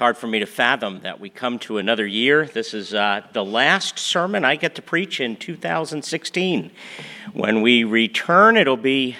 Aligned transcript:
hard 0.00 0.16
for 0.16 0.28
me 0.28 0.38
to 0.38 0.46
fathom 0.46 1.00
that 1.00 1.20
we 1.20 1.28
come 1.28 1.58
to 1.58 1.76
another 1.76 2.06
year. 2.06 2.46
This 2.46 2.72
is 2.72 2.94
uh, 2.94 3.20
the 3.34 3.44
last 3.44 3.98
sermon 3.98 4.46
I 4.46 4.56
get 4.56 4.74
to 4.76 4.82
preach 4.82 5.20
in 5.20 5.36
2016. 5.36 6.70
When 7.34 7.60
we 7.60 7.84
return, 7.84 8.56
it'll 8.56 8.78
be 8.78 9.16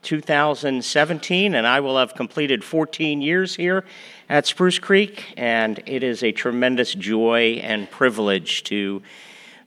2017, 0.00 1.54
and 1.54 1.66
I 1.66 1.80
will 1.80 1.98
have 1.98 2.14
completed 2.14 2.64
14 2.64 3.20
years 3.20 3.54
here 3.54 3.84
at 4.30 4.46
Spruce 4.46 4.78
Creek, 4.78 5.34
and 5.36 5.82
it 5.84 6.02
is 6.02 6.22
a 6.22 6.32
tremendous 6.32 6.94
joy 6.94 7.60
and 7.62 7.90
privilege 7.90 8.64
to 8.64 9.02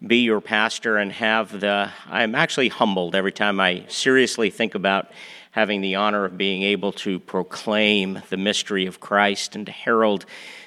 be 0.08 0.24
your 0.24 0.42
pastor 0.42 0.98
and 0.98 1.12
have 1.12 1.60
the. 1.60 1.92
I'm 2.10 2.34
actually 2.34 2.70
humbled 2.70 3.14
every 3.14 3.32
time 3.32 3.60
I 3.60 3.84
seriously 3.90 4.50
think 4.50 4.74
about 4.74 5.12
having 5.58 5.82
the 5.82 5.96
honor 5.96 6.24
of 6.24 6.38
being 6.38 6.62
able 6.62 6.92
to 6.92 7.20
proclaim 7.20 8.22
the 8.30 8.38
mystery 8.38 8.86
of 8.86 9.00
Christ 9.00 9.56
and 9.56 9.66
to 9.66 9.72
herald 9.72 10.24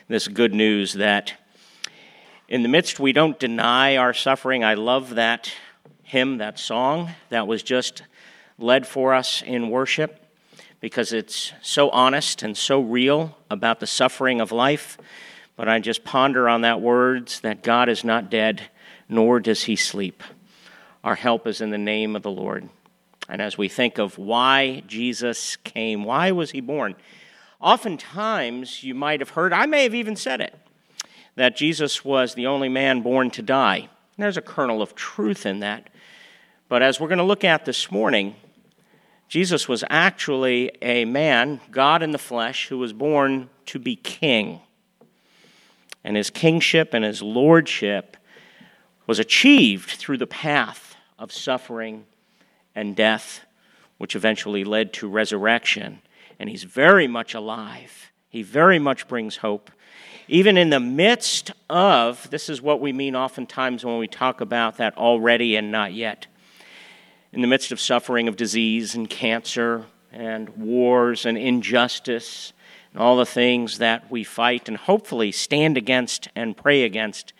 this 0.09 0.27
good 0.27 0.53
news 0.53 0.95
that 0.95 1.33
in 2.49 2.65
the 2.65 2.69
midst 2.69 2.99
we 2.99 3.13
don't 3.13 3.39
deny 3.39 3.97
our 3.97 4.13
suffering. 4.13 4.65
I 4.65 4.75
love 4.75 5.15
that 5.15 5.53
hymn, 6.03 6.39
that 6.39 6.59
song 6.59 7.11
that 7.29 7.47
was 7.47 7.63
just 7.63 8.03
led 8.59 8.85
for 8.85 9.15
us 9.15 9.43
in 9.43 9.71
worship 9.71 10.27
because 10.81 11.13
it's 11.13 11.53
so 11.63 11.89
honest 11.91 12.43
and 12.43 12.59
so 12.59 12.81
real 12.81 13.39
about 13.49 13.79
the 13.79 13.87
suffering 13.87 14.41
of 14.41 14.51
life. 14.51 14.99
But 15.55 15.69
I 15.69 15.79
just 15.79 16.03
ponder 16.03 16.49
on 16.49 16.63
that 16.63 16.81
words 16.81 17.39
that 17.43 17.63
God 17.63 17.89
is 17.89 18.03
not 18.03 18.29
dead, 18.29 18.63
nor 19.09 19.39
does 19.39 19.63
he 19.63 19.77
sleep. 19.77 20.25
Our 21.05 21.15
help 21.15 21.47
is 21.47 21.61
in 21.61 21.71
the 21.71 21.79
name 21.79 22.17
of 22.17 22.23
the 22.23 22.31
Lord. 22.33 22.69
And 23.31 23.41
as 23.41 23.57
we 23.57 23.69
think 23.69 23.99
of 23.99 24.19
why 24.19 24.83
Jesus 24.89 25.55
came, 25.57 26.03
why 26.05 26.33
was 26.33 26.51
he 26.51 26.61
born? 26.61 26.97
Oftentimes, 27.61 28.83
you 28.83 28.93
might 28.95 29.21
have 29.21 29.31
heard, 29.31 29.53
I 29.53 29.67
may 29.67 29.85
have 29.85 29.95
even 29.95 30.17
said 30.17 30.41
it, 30.41 30.59
that 31.37 31.57
Jesus 31.57 32.05
was 32.05 32.35
the 32.35 32.49
only 32.49 32.69
man 32.69 33.03
born 33.03 33.31
to 33.31 33.43
die. 33.43 33.77
And 33.79 33.89
there's 34.19 34.37
a 34.37 34.43
kernel 34.43 34.83
of 34.83 34.97
truth 34.97 35.47
in 35.47 35.61
that. 35.61 35.91
But 36.69 36.83
as 36.83 36.99
we're 36.99 37.09
going 37.09 37.19
to 37.19 37.25
look 37.25 37.45
at 37.45 37.65
this 37.65 37.91
morning, 37.93 38.35
Jesus 39.29 39.69
was 39.69 39.85
actually 39.89 40.73
a 40.83 41.05
man, 41.05 41.61
God 41.71 42.03
in 42.03 42.11
the 42.11 42.19
flesh, 42.19 42.67
who 42.67 42.79
was 42.79 42.93
born 42.93 43.49
to 43.67 43.79
be 43.79 43.95
king. 43.95 44.61
And 46.03 46.17
his 46.17 46.31
kingship 46.31 46.95
and 46.95 47.05
his 47.05 47.23
lordship 47.23 48.17
was 49.07 49.21
achieved 49.21 49.91
through 49.91 50.19
the 50.19 50.27
path 50.27 50.97
of 51.17 51.31
suffering 51.31 52.07
and 52.75 52.97
death, 52.97 53.41
which 53.99 54.17
eventually 54.17 54.65
led 54.65 54.93
to 54.95 55.09
resurrection. 55.09 56.01
And 56.39 56.49
he's 56.49 56.65
very 56.65 57.07
much 57.07 57.35
alive. 57.35 58.13
He 58.29 58.43
very 58.43 58.79
much 58.79 59.09
brings 59.09 59.39
hope. 59.39 59.71
Even 60.29 60.57
in 60.57 60.71
the 60.71 60.81
midst 60.81 61.51
of, 61.69 62.31
this 62.31 62.49
is 62.49 62.63
what 62.63 62.81
we 62.81 62.93
mean 62.93 63.17
oftentimes 63.17 63.85
when 63.85 63.99
we 63.99 64.07
talk 64.07 64.41
about 64.41 64.77
that 64.77 64.97
already 64.97 65.57
and 65.57 65.73
not 65.73 65.93
yet. 65.93 66.29
In 67.33 67.43
the 67.43 67.49
midst 67.49 67.73
of 67.73 67.81
suffering 67.81 68.29
of 68.29 68.37
disease 68.37 68.95
and 68.95 69.11
cancer 69.11 69.87
and 70.13 70.49
wars 70.51 71.27
and 71.27 71.37
injustice 71.37 72.53
and 72.93 73.03
all 73.03 73.17
the 73.17 73.27
things 73.27 73.79
that 73.79 74.11
we 74.11 74.25
fight 74.25 74.69
and 74.69 74.77
hopefully 74.77 75.33
stand 75.33 75.77
against 75.77 76.29
and 76.37 76.57
pray 76.57 76.85
against, 76.85 77.33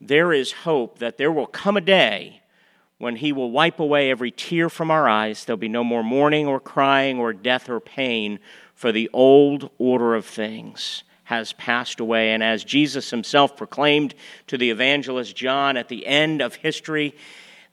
there 0.00 0.32
is 0.32 0.52
hope 0.52 0.98
that 0.98 1.18
there 1.18 1.32
will 1.32 1.46
come 1.46 1.76
a 1.76 1.80
day 1.80 2.42
when 2.98 3.16
he 3.16 3.32
will 3.32 3.50
wipe 3.50 3.80
away 3.80 4.10
every 4.10 4.30
tear 4.30 4.68
from 4.68 4.90
our 4.90 5.08
eyes. 5.08 5.44
There'll 5.44 5.56
be 5.56 5.68
no 5.68 5.84
more 5.84 6.02
mourning 6.02 6.46
or 6.46 6.60
crying 6.60 7.18
or 7.18 7.32
death 7.32 7.68
or 7.68 7.80
pain, 7.80 8.38
for 8.74 8.92
the 8.92 9.08
old 9.12 9.70
order 9.78 10.14
of 10.14 10.24
things 10.24 11.02
has 11.24 11.52
passed 11.54 12.00
away. 12.00 12.32
And 12.32 12.42
as 12.42 12.64
Jesus 12.64 13.10
himself 13.10 13.56
proclaimed 13.56 14.14
to 14.46 14.56
the 14.56 14.70
evangelist 14.70 15.36
John 15.36 15.76
at 15.76 15.88
the 15.88 16.06
end 16.06 16.40
of 16.40 16.54
history, 16.56 17.14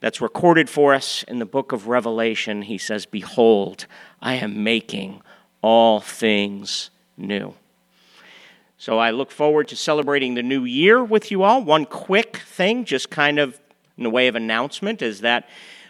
that's 0.01 0.19
recorded 0.21 0.69
for 0.69 0.93
us 0.93 1.23
in 1.23 1.39
the 1.39 1.45
book 1.45 1.71
of 1.71 1.87
Revelation, 1.87 2.63
he 2.63 2.77
says, 2.77 3.05
Behold, 3.05 3.87
I 4.21 4.35
am 4.35 4.63
making 4.63 5.21
all 5.61 5.99
things 5.99 6.89
new. 7.17 7.55
So 8.77 8.99
I 8.99 9.11
look 9.11 9.31
forward 9.31 9.69
to 9.69 9.75
celebrating 9.75 10.35
the 10.35 10.43
new 10.43 10.65
year 10.65 11.03
with 11.03 11.31
you 11.31 11.43
all. 11.43 11.63
One 11.63 11.85
quick 11.85 12.37
thing, 12.37 12.83
just 12.83 13.09
kind 13.09 13.39
of 13.39 13.59
in 13.97 14.03
the 14.03 14.09
way 14.09 14.27
of 14.27 14.35
announcement 14.35 15.01
is 15.01 15.21
that 15.21 15.47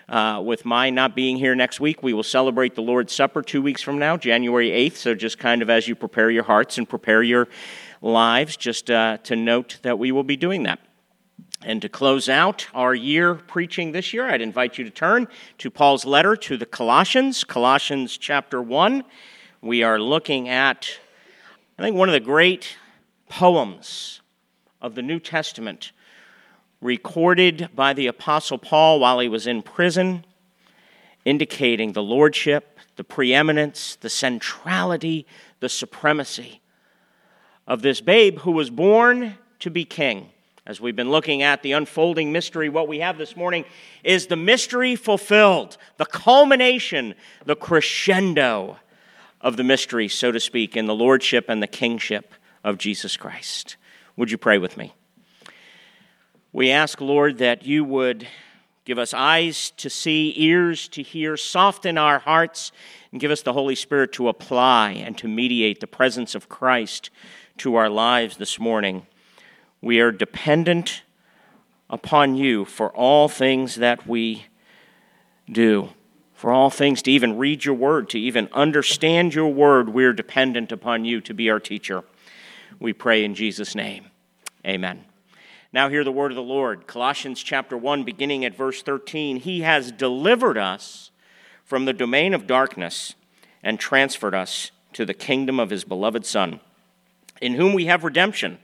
uh, 0.08 0.40
with 0.44 0.66
my 0.66 0.90
not 0.92 1.16
being 1.16 1.38
here 1.38 1.56
next 1.56 1.80
week, 1.80 2.04
we 2.04 2.14
will 2.14 2.24
celebrate 2.24 2.76
the 2.76 2.82
Lord's 2.82 3.12
Supper 3.12 3.42
two 3.42 3.62
weeks 3.62 3.82
from 3.82 3.98
now, 3.98 4.18
January 4.18 4.70
8th. 4.70 4.98
So 4.98 5.16
just 5.16 5.40
kind 5.40 5.62
of 5.62 5.70
as 5.70 5.88
you 5.88 5.96
prepare 5.96 6.30
your 6.30 6.44
hearts 6.44 6.78
and 6.78 6.88
prepare 6.88 7.24
your 7.24 7.48
lives, 8.02 8.56
just 8.56 8.92
uh, 8.92 9.18
to 9.24 9.36
note 9.36 9.80
that 9.82 9.98
we 9.98 10.12
will 10.12 10.24
be 10.24 10.38
doing 10.38 10.64
that. 10.64 10.80
And 11.64 11.82
to 11.82 11.90
close 11.90 12.30
out 12.30 12.68
our 12.76 12.94
year 12.94 13.34
preaching 13.34 13.92
this 13.92 14.14
year, 14.14 14.30
I'd 14.30 14.42
invite 14.42 14.78
you 14.78 14.84
to 14.84 14.92
turn 14.92 15.28
to 15.58 15.72
Paul's 15.72 16.06
letter 16.06 16.36
to 16.36 16.58
the 16.58 16.68
Colossians, 16.68 17.44
Colossians 17.44 18.18
chapter 18.18 18.62
1. 18.62 19.04
We 19.62 19.82
are 19.82 20.00
looking 20.00 20.48
at, 20.48 20.88
I 21.80 21.82
think, 21.82 21.96
one 21.96 22.08
of 22.08 22.14
the 22.14 22.20
great 22.20 22.78
poems 23.30 24.22
of 24.80 24.94
the 24.94 25.02
New 25.02 25.20
Testament 25.20 25.92
recorded 26.86 27.70
by 27.76 27.94
the 27.94 28.08
Apostle 28.08 28.60
Paul 28.60 29.00
while 29.00 29.20
he 29.20 29.28
was 29.28 29.48
in 29.48 29.64
prison, 29.64 30.24
indicating 31.26 31.92
the 31.92 32.04
lordship, 32.04 32.80
the 32.96 33.04
preeminence, 33.04 33.98
the 33.98 34.10
centrality, 34.10 35.26
the 35.60 35.68
supremacy 35.68 36.62
of 37.68 37.82
this 37.82 38.00
babe 38.00 38.40
who 38.40 38.52
was 38.52 38.70
born 38.70 39.36
to 39.60 39.72
be 39.72 39.84
king. 39.84 40.30
As 40.68 40.80
we've 40.80 40.96
been 40.96 41.12
looking 41.12 41.42
at 41.42 41.64
the 41.64 41.74
unfolding 41.74 42.32
mystery, 42.32 42.70
what 42.70 42.88
we 42.88 43.00
have 43.00 43.18
this 43.18 43.36
morning 43.36 43.66
is 44.04 44.28
the 44.28 44.36
mystery 44.36 44.96
fulfilled, 44.96 45.78
the 45.98 46.06
culmination, 46.06 47.16
the 47.46 47.56
crescendo 47.56 48.78
of 49.42 49.58
the 49.58 49.64
mystery, 49.64 50.08
so 50.08 50.32
to 50.32 50.40
speak, 50.40 50.78
in 50.78 50.86
the 50.86 50.96
lordship 50.96 51.46
and 51.50 51.62
the 51.62 51.68
kingship 51.68 52.34
of 52.64 52.78
Jesus 52.78 53.18
Christ. 53.18 53.76
Would 54.16 54.32
you 54.32 54.38
pray 54.38 54.58
with 54.58 54.78
me? 54.78 54.94
We 56.56 56.72
ask, 56.72 57.02
Lord, 57.02 57.40
that 57.40 57.66
you 57.66 57.84
would 57.84 58.30
give 58.86 58.98
us 58.98 59.14
eyes 59.14 59.72
to 59.72 59.90
see, 59.90 60.34
ears 60.38 60.88
to 60.88 61.04
hear, 61.04 61.36
soften 61.36 61.98
our 61.98 62.20
hearts, 62.20 62.72
and 63.12 63.20
give 63.20 63.30
us 63.30 63.42
the 63.42 63.52
Holy 63.52 63.76
Spirit 63.76 64.14
to 64.14 64.30
apply 64.30 64.92
and 64.92 65.18
to 65.18 65.28
mediate 65.28 65.82
the 65.82 65.86
presence 65.86 66.34
of 66.34 66.48
Christ 66.48 67.10
to 67.58 67.76
our 67.76 67.90
lives 67.90 68.38
this 68.38 68.58
morning. 68.58 69.06
We 69.82 70.00
are 70.00 70.14
dependent 70.14 71.04
upon 71.90 72.36
you 72.36 72.64
for 72.64 72.90
all 72.96 73.28
things 73.28 73.76
that 73.76 74.08
we 74.08 74.46
do. 75.52 75.90
For 76.36 76.54
all 76.54 76.70
things, 76.70 77.02
to 77.02 77.12
even 77.12 77.38
read 77.38 77.66
your 77.66 77.76
word, 77.76 78.08
to 78.12 78.18
even 78.18 78.48
understand 78.54 79.36
your 79.36 79.52
word, 79.52 79.90
we're 79.90 80.14
dependent 80.14 80.72
upon 80.72 81.04
you 81.04 81.20
to 81.20 81.34
be 81.34 81.50
our 81.50 81.60
teacher. 81.60 82.06
We 82.80 82.94
pray 82.94 83.26
in 83.26 83.36
Jesus' 83.36 83.76
name. 83.76 84.06
Amen. 84.66 85.04
Now, 85.76 85.90
hear 85.90 86.06
the 86.06 86.12
word 86.14 86.32
of 86.32 86.38
the 86.38 86.42
Lord. 86.42 86.88
Colossians 86.88 87.44
chapter 87.44 87.78
1, 87.78 88.06
beginning 88.06 88.46
at 88.46 88.56
verse 88.56 88.82
13. 88.82 89.36
He 89.36 89.60
has 89.60 89.92
delivered 89.92 90.58
us 90.58 91.12
from 91.66 91.84
the 91.84 91.92
domain 91.92 92.34
of 92.34 92.48
darkness 92.48 93.14
and 93.62 93.78
transferred 93.78 94.34
us 94.34 94.72
to 94.94 95.06
the 95.06 95.14
kingdom 95.14 95.60
of 95.60 95.72
his 95.72 95.84
beloved 95.84 96.26
Son, 96.26 96.62
in 97.42 97.56
whom 97.56 97.74
we 97.74 97.88
have 97.88 98.06
redemption, 98.06 98.58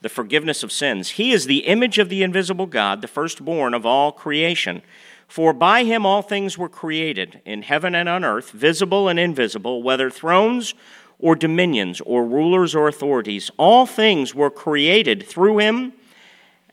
the 0.00 0.08
forgiveness 0.08 0.62
of 0.62 0.70
sins. 0.70 1.08
He 1.08 1.32
is 1.32 1.46
the 1.46 1.66
image 1.66 1.98
of 1.98 2.08
the 2.08 2.22
invisible 2.22 2.66
God, 2.66 3.02
the 3.02 3.08
firstborn 3.08 3.74
of 3.74 3.84
all 3.84 4.12
creation. 4.12 4.82
For 5.26 5.52
by 5.52 5.82
him 5.82 6.06
all 6.06 6.22
things 6.22 6.56
were 6.56 6.68
created, 6.68 7.40
in 7.44 7.62
heaven 7.62 7.96
and 7.96 8.08
on 8.08 8.24
earth, 8.24 8.52
visible 8.52 9.08
and 9.08 9.18
invisible, 9.18 9.82
whether 9.82 10.08
thrones 10.08 10.72
or 11.18 11.34
dominions 11.34 12.00
or 12.02 12.24
rulers 12.24 12.76
or 12.76 12.86
authorities. 12.86 13.50
All 13.56 13.86
things 13.86 14.36
were 14.36 14.50
created 14.50 15.26
through 15.26 15.58
him 15.58 15.94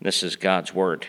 This 0.00 0.22
is 0.22 0.36
God's 0.36 0.74
word. 0.74 1.08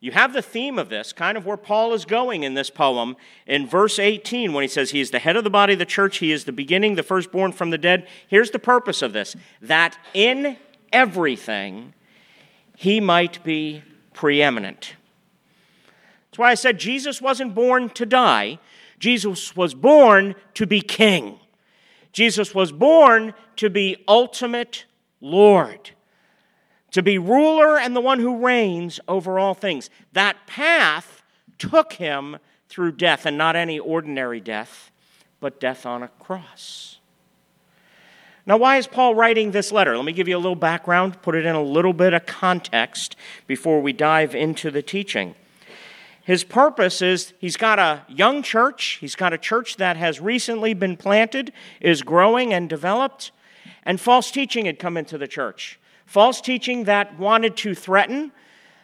You 0.00 0.12
have 0.12 0.34
the 0.34 0.42
theme 0.42 0.78
of 0.78 0.90
this, 0.90 1.14
kind 1.14 1.38
of 1.38 1.46
where 1.46 1.56
Paul 1.56 1.94
is 1.94 2.04
going 2.04 2.42
in 2.42 2.52
this 2.52 2.68
poem 2.68 3.16
in 3.46 3.66
verse 3.66 3.98
18 3.98 4.52
when 4.52 4.62
he 4.62 4.68
says, 4.68 4.90
He 4.90 5.00
is 5.00 5.10
the 5.10 5.18
head 5.18 5.36
of 5.36 5.44
the 5.44 5.50
body 5.50 5.72
of 5.72 5.78
the 5.78 5.86
church, 5.86 6.18
He 6.18 6.30
is 6.30 6.44
the 6.44 6.52
beginning, 6.52 6.94
the 6.94 7.02
firstborn 7.02 7.52
from 7.52 7.70
the 7.70 7.78
dead. 7.78 8.06
Here's 8.28 8.50
the 8.50 8.58
purpose 8.58 9.00
of 9.00 9.14
this 9.14 9.34
that 9.62 9.98
in 10.12 10.58
everything, 10.92 11.94
he 12.76 13.00
might 13.00 13.42
be 13.44 13.82
preeminent. 14.12 14.94
That's 16.30 16.38
why 16.38 16.50
I 16.50 16.54
said 16.54 16.78
Jesus 16.78 17.22
wasn't 17.22 17.54
born 17.54 17.88
to 17.90 18.04
die, 18.04 18.58
Jesus 18.98 19.56
was 19.56 19.74
born 19.74 20.34
to 20.54 20.66
be 20.66 20.80
king. 20.80 21.38
Jesus 22.12 22.54
was 22.54 22.70
born 22.70 23.34
to 23.56 23.68
be 23.68 24.04
ultimate 24.06 24.84
Lord, 25.20 25.90
to 26.94 27.02
be 27.02 27.18
ruler 27.18 27.76
and 27.76 27.94
the 27.94 28.00
one 28.00 28.20
who 28.20 28.38
reigns 28.38 29.00
over 29.08 29.36
all 29.36 29.52
things. 29.52 29.90
That 30.12 30.46
path 30.46 31.24
took 31.58 31.94
him 31.94 32.38
through 32.68 32.92
death, 32.92 33.26
and 33.26 33.36
not 33.36 33.56
any 33.56 33.80
ordinary 33.80 34.40
death, 34.40 34.92
but 35.40 35.58
death 35.60 35.86
on 35.86 36.04
a 36.04 36.08
cross. 36.20 36.98
Now, 38.46 38.58
why 38.58 38.76
is 38.76 38.86
Paul 38.86 39.16
writing 39.16 39.50
this 39.50 39.72
letter? 39.72 39.96
Let 39.96 40.04
me 40.04 40.12
give 40.12 40.28
you 40.28 40.36
a 40.36 40.38
little 40.38 40.54
background, 40.54 41.20
put 41.20 41.34
it 41.34 41.44
in 41.44 41.54
a 41.56 41.62
little 41.62 41.92
bit 41.92 42.14
of 42.14 42.26
context 42.26 43.16
before 43.48 43.80
we 43.80 43.92
dive 43.92 44.34
into 44.34 44.70
the 44.70 44.82
teaching. 44.82 45.34
His 46.22 46.44
purpose 46.44 47.02
is 47.02 47.32
he's 47.40 47.56
got 47.56 47.80
a 47.80 48.02
young 48.08 48.42
church, 48.42 48.98
he's 49.00 49.16
got 49.16 49.32
a 49.32 49.38
church 49.38 49.78
that 49.78 49.96
has 49.96 50.20
recently 50.20 50.74
been 50.74 50.96
planted, 50.96 51.52
is 51.80 52.02
growing 52.02 52.54
and 52.54 52.68
developed, 52.68 53.32
and 53.84 54.00
false 54.00 54.30
teaching 54.30 54.66
had 54.66 54.78
come 54.78 54.96
into 54.96 55.18
the 55.18 55.28
church. 55.28 55.80
False 56.14 56.40
teaching 56.40 56.84
that 56.84 57.18
wanted 57.18 57.56
to 57.56 57.74
threaten, 57.74 58.30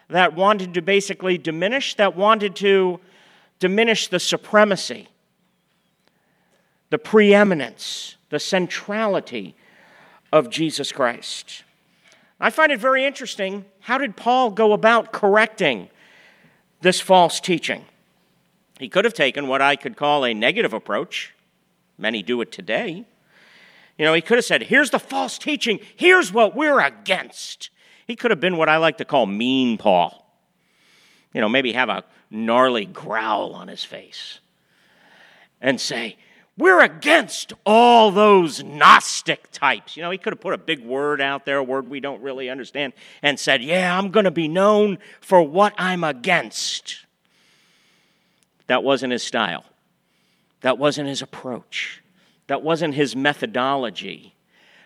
that 0.09 0.35
wanted 0.35 0.73
to 0.73 0.81
basically 0.81 1.37
diminish, 1.37 1.95
that 1.95 2.13
wanted 2.13 2.57
to 2.57 2.99
diminish 3.57 4.09
the 4.09 4.19
supremacy, 4.19 5.07
the 6.89 6.97
preeminence, 6.97 8.17
the 8.31 8.37
centrality 8.37 9.55
of 10.33 10.49
Jesus 10.49 10.91
Christ. 10.91 11.63
I 12.37 12.49
find 12.49 12.69
it 12.69 12.81
very 12.81 13.05
interesting. 13.05 13.63
How 13.79 13.97
did 13.97 14.17
Paul 14.17 14.49
go 14.49 14.73
about 14.73 15.13
correcting 15.13 15.89
this 16.81 16.99
false 16.99 17.39
teaching? 17.39 17.85
He 18.77 18.89
could 18.89 19.05
have 19.05 19.13
taken 19.13 19.47
what 19.47 19.61
I 19.61 19.77
could 19.77 19.95
call 19.95 20.25
a 20.25 20.33
negative 20.33 20.73
approach. 20.73 21.33
Many 21.97 22.23
do 22.23 22.41
it 22.41 22.51
today. 22.51 23.05
You 23.97 24.05
know, 24.05 24.13
he 24.13 24.21
could 24.21 24.37
have 24.37 24.45
said, 24.45 24.63
Here's 24.63 24.89
the 24.89 24.99
false 24.99 25.37
teaching, 25.37 25.79
here's 25.95 26.31
what 26.31 26.55
we're 26.55 26.79
against. 26.79 27.69
He 28.07 28.15
could 28.15 28.31
have 28.31 28.39
been 28.39 28.57
what 28.57 28.69
I 28.69 28.77
like 28.77 28.97
to 28.97 29.05
call 29.05 29.25
mean 29.25 29.77
Paul. 29.77 30.21
You 31.33 31.41
know, 31.41 31.49
maybe 31.49 31.71
have 31.73 31.89
a 31.89 32.03
gnarly 32.29 32.85
growl 32.85 33.53
on 33.53 33.67
his 33.67 33.83
face 33.83 34.39
and 35.61 35.79
say, 35.79 36.17
We're 36.57 36.81
against 36.81 37.53
all 37.65 38.11
those 38.11 38.63
Gnostic 38.63 39.51
types. 39.51 39.95
You 39.95 40.03
know, 40.03 40.11
he 40.11 40.17
could 40.17 40.33
have 40.33 40.41
put 40.41 40.53
a 40.53 40.57
big 40.57 40.83
word 40.83 41.21
out 41.21 41.45
there, 41.45 41.57
a 41.57 41.63
word 41.63 41.89
we 41.89 41.99
don't 41.99 42.21
really 42.21 42.49
understand, 42.49 42.93
and 43.21 43.39
said, 43.39 43.61
Yeah, 43.63 43.97
I'm 43.97 44.11
going 44.11 44.25
to 44.25 44.31
be 44.31 44.47
known 44.47 44.97
for 45.21 45.41
what 45.41 45.73
I'm 45.77 46.03
against. 46.03 47.05
That 48.67 48.83
wasn't 48.83 49.11
his 49.11 49.23
style, 49.23 49.65
that 50.61 50.77
wasn't 50.77 51.07
his 51.07 51.21
approach, 51.21 52.00
that 52.51 52.61
wasn't 52.61 52.93
his 52.95 53.15
methodology. 53.15 54.35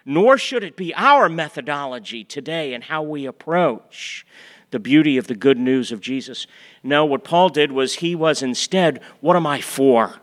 Nor 0.06 0.38
should 0.38 0.64
it 0.64 0.78
be 0.78 0.94
our 0.94 1.28
methodology 1.28 2.24
today 2.24 2.76
and 2.76 2.84
how 2.84 3.02
we 3.02 3.26
approach 3.26 4.24
the 4.70 4.78
beauty 4.78 5.18
of 5.18 5.26
the 5.26 5.34
good 5.34 5.58
news 5.58 5.92
of 5.92 6.00
Jesus. 6.00 6.46
No, 6.84 7.06
what 7.06 7.24
Paul 7.24 7.50
did 7.50 7.72
was 7.72 7.96
he 7.96 8.14
was 8.14 8.44
instead, 8.44 9.02
what 9.20 9.36
am 9.36 9.48
I 9.48 9.62
for? 9.62 10.14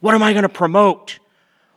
What 0.00 0.14
am 0.14 0.22
I 0.22 0.34
going 0.34 0.42
to 0.42 0.50
promote? 0.50 1.18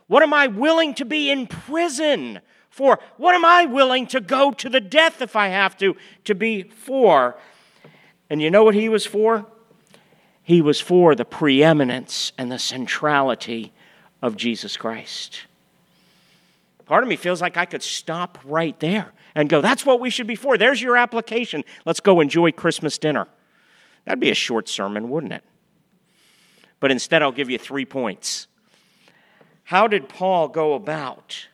What 0.06 0.22
am 0.22 0.34
I 0.34 0.48
willing 0.48 0.92
to 0.96 1.06
be 1.06 1.30
in 1.30 1.46
prison 1.46 2.40
for? 2.68 2.98
What 3.16 3.34
am 3.34 3.46
I 3.46 3.64
willing 3.64 4.06
to 4.08 4.20
go 4.20 4.50
to 4.50 4.68
the 4.68 4.82
death 4.82 5.22
if 5.22 5.34
I 5.34 5.48
have 5.48 5.78
to, 5.78 5.96
to 6.24 6.34
be 6.34 6.64
for? 6.64 7.38
And 8.28 8.42
you 8.42 8.50
know 8.50 8.64
what 8.64 8.74
he 8.74 8.90
was 8.90 9.06
for? 9.06 9.46
He 10.42 10.60
was 10.60 10.78
for 10.78 11.14
the 11.14 11.24
preeminence 11.24 12.32
and 12.36 12.52
the 12.52 12.58
centrality 12.58 13.72
of 14.24 14.38
Jesus 14.38 14.78
Christ. 14.78 15.42
Part 16.86 17.02
of 17.02 17.08
me 17.10 17.16
feels 17.16 17.42
like 17.42 17.58
I 17.58 17.66
could 17.66 17.82
stop 17.82 18.38
right 18.42 18.78
there 18.80 19.12
and 19.34 19.50
go, 19.50 19.60
that's 19.60 19.84
what 19.84 20.00
we 20.00 20.08
should 20.08 20.26
be 20.26 20.34
for. 20.34 20.56
There's 20.56 20.80
your 20.80 20.96
application. 20.96 21.62
Let's 21.84 22.00
go 22.00 22.22
enjoy 22.22 22.50
Christmas 22.52 22.96
dinner. 22.96 23.28
That'd 24.06 24.20
be 24.20 24.30
a 24.30 24.34
short 24.34 24.66
sermon, 24.66 25.10
wouldn't 25.10 25.34
it? 25.34 25.44
But 26.80 26.90
instead, 26.90 27.20
I'll 27.20 27.32
give 27.32 27.50
you 27.50 27.58
three 27.58 27.84
points. 27.84 28.46
How 29.64 29.86
did 29.86 30.08
Paul 30.08 30.48
go 30.48 30.72
about 30.72 31.48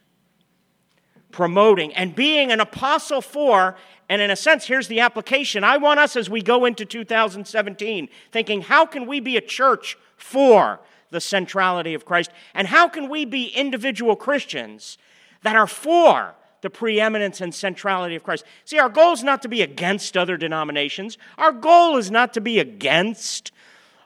promoting 1.33 1.93
and 1.95 2.15
being 2.15 2.53
an 2.53 2.61
apostle 2.61 3.21
for? 3.21 3.77
And 4.09 4.23
in 4.23 4.31
a 4.31 4.37
sense, 4.37 4.65
here's 4.67 4.87
the 4.87 5.01
application. 5.01 5.65
I 5.65 5.77
want 5.79 5.99
us 5.99 6.15
as 6.15 6.31
we 6.31 6.41
go 6.41 6.67
into 6.67 6.85
2017 6.85 8.09
thinking, 8.31 8.63
how 8.63 8.87
can 8.87 9.07
we 9.07 9.19
be 9.19 9.37
a 9.37 9.41
church 9.41 9.99
for 10.17 10.79
the 11.11 11.21
centrality 11.21 11.95
of 11.95 12.05
Christ? 12.05 12.31
And 12.55 12.69
how 12.69 12.89
can 12.89 13.09
we 13.09 13.25
be 13.25 13.47
individual 13.49 14.17
Christians 14.17 14.99
that 15.43 15.57
are 15.57 15.67
for 15.67 16.35
the 16.63 16.71
preeminence 16.71 17.41
and 17.41 17.55
centrality 17.55 18.15
of 18.15 18.23
Christ. 18.23 18.45
See, 18.65 18.79
our 18.79 18.89
goal 18.89 19.13
is 19.13 19.23
not 19.23 19.43
to 19.43 19.49
be 19.49 19.63
against 19.63 20.17
other 20.17 20.37
denominations, 20.37 21.19
our 21.39 21.53
goal 21.53 21.97
is 21.97 22.11
not 22.11 22.35
to 22.35 22.41
be 22.41 22.59
against 22.59 23.53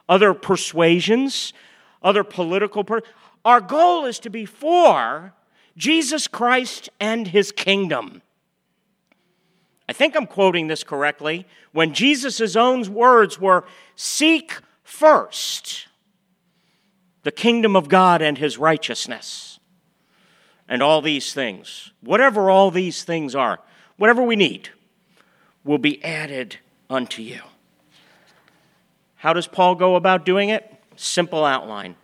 other 0.09 0.35
persuasions, 0.35 1.53
other 2.03 2.25
political. 2.25 2.85
Per- 2.85 3.03
our 3.45 3.61
goal 3.61 4.05
is 4.05 4.19
to 4.21 4.31
be 4.31 4.45
for 4.45 5.33
Jesus 5.77 6.29
Christ 6.29 6.89
and 7.01 7.29
his 7.29 7.53
kingdom. 7.53 8.23
I 9.89 9.93
think 9.93 10.17
I'm 10.17 10.27
quoting 10.27 10.69
this 10.69 10.85
correctly. 10.85 11.47
When 11.73 11.93
Jesus' 11.93 12.57
own 12.57 12.95
words 12.95 13.39
were, 13.39 13.65
Seek 13.97 14.61
first 14.83 15.89
the 17.25 17.33
kingdom 17.33 17.75
of 17.75 17.89
God 17.89 18.23
and 18.23 18.39
his 18.39 18.57
righteousness 18.59 19.59
and 20.69 20.83
all 20.83 21.03
these 21.03 21.35
things, 21.35 21.91
whatever 22.01 22.51
all 22.51 22.71
these 22.71 23.03
things 23.03 23.35
are, 23.35 23.59
whatever 23.97 24.23
we 24.23 24.37
need, 24.37 24.69
will 25.65 25.79
be 25.79 26.03
added 26.05 26.59
unto 26.89 27.23
you. 27.23 27.41
How 29.17 29.33
does 29.33 29.47
Paul 29.47 29.75
go 29.75 29.97
about 29.97 30.27
doing 30.27 30.51
it? 30.51 30.71
Simple 30.97 31.45
outline. 31.45 31.97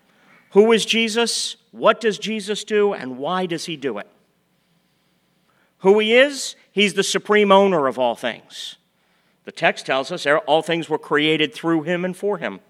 Who 0.52 0.72
is 0.72 0.84
Jesus? 0.86 1.56
What 1.70 2.00
does 2.00 2.18
Jesus 2.18 2.64
do? 2.64 2.94
And 2.94 3.18
why 3.18 3.46
does 3.46 3.66
he 3.66 3.76
do 3.76 3.98
it? 3.98 4.08
Who 5.78 5.98
he 5.98 6.14
is? 6.14 6.56
He's 6.72 6.94
the 6.94 7.02
supreme 7.02 7.52
owner 7.52 7.86
of 7.86 7.98
all 7.98 8.14
things. 8.14 8.76
The 9.44 9.52
text 9.52 9.86
tells 9.86 10.10
us 10.10 10.26
all 10.26 10.62
things 10.62 10.88
were 10.88 10.98
created 10.98 11.54
through 11.54 11.82
him 11.82 12.04
and 12.04 12.16
for 12.16 12.38
him. 12.38 12.60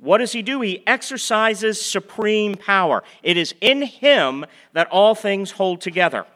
What 0.00 0.18
does 0.18 0.32
he 0.32 0.42
do? 0.42 0.60
He 0.62 0.82
exercises 0.86 1.80
supreme 1.80 2.54
power. 2.56 3.04
It 3.22 3.36
is 3.36 3.54
in 3.60 3.82
him 3.82 4.46
that 4.72 4.88
all 4.90 5.14
things 5.14 5.52
hold 5.52 5.80
together. 5.80 6.26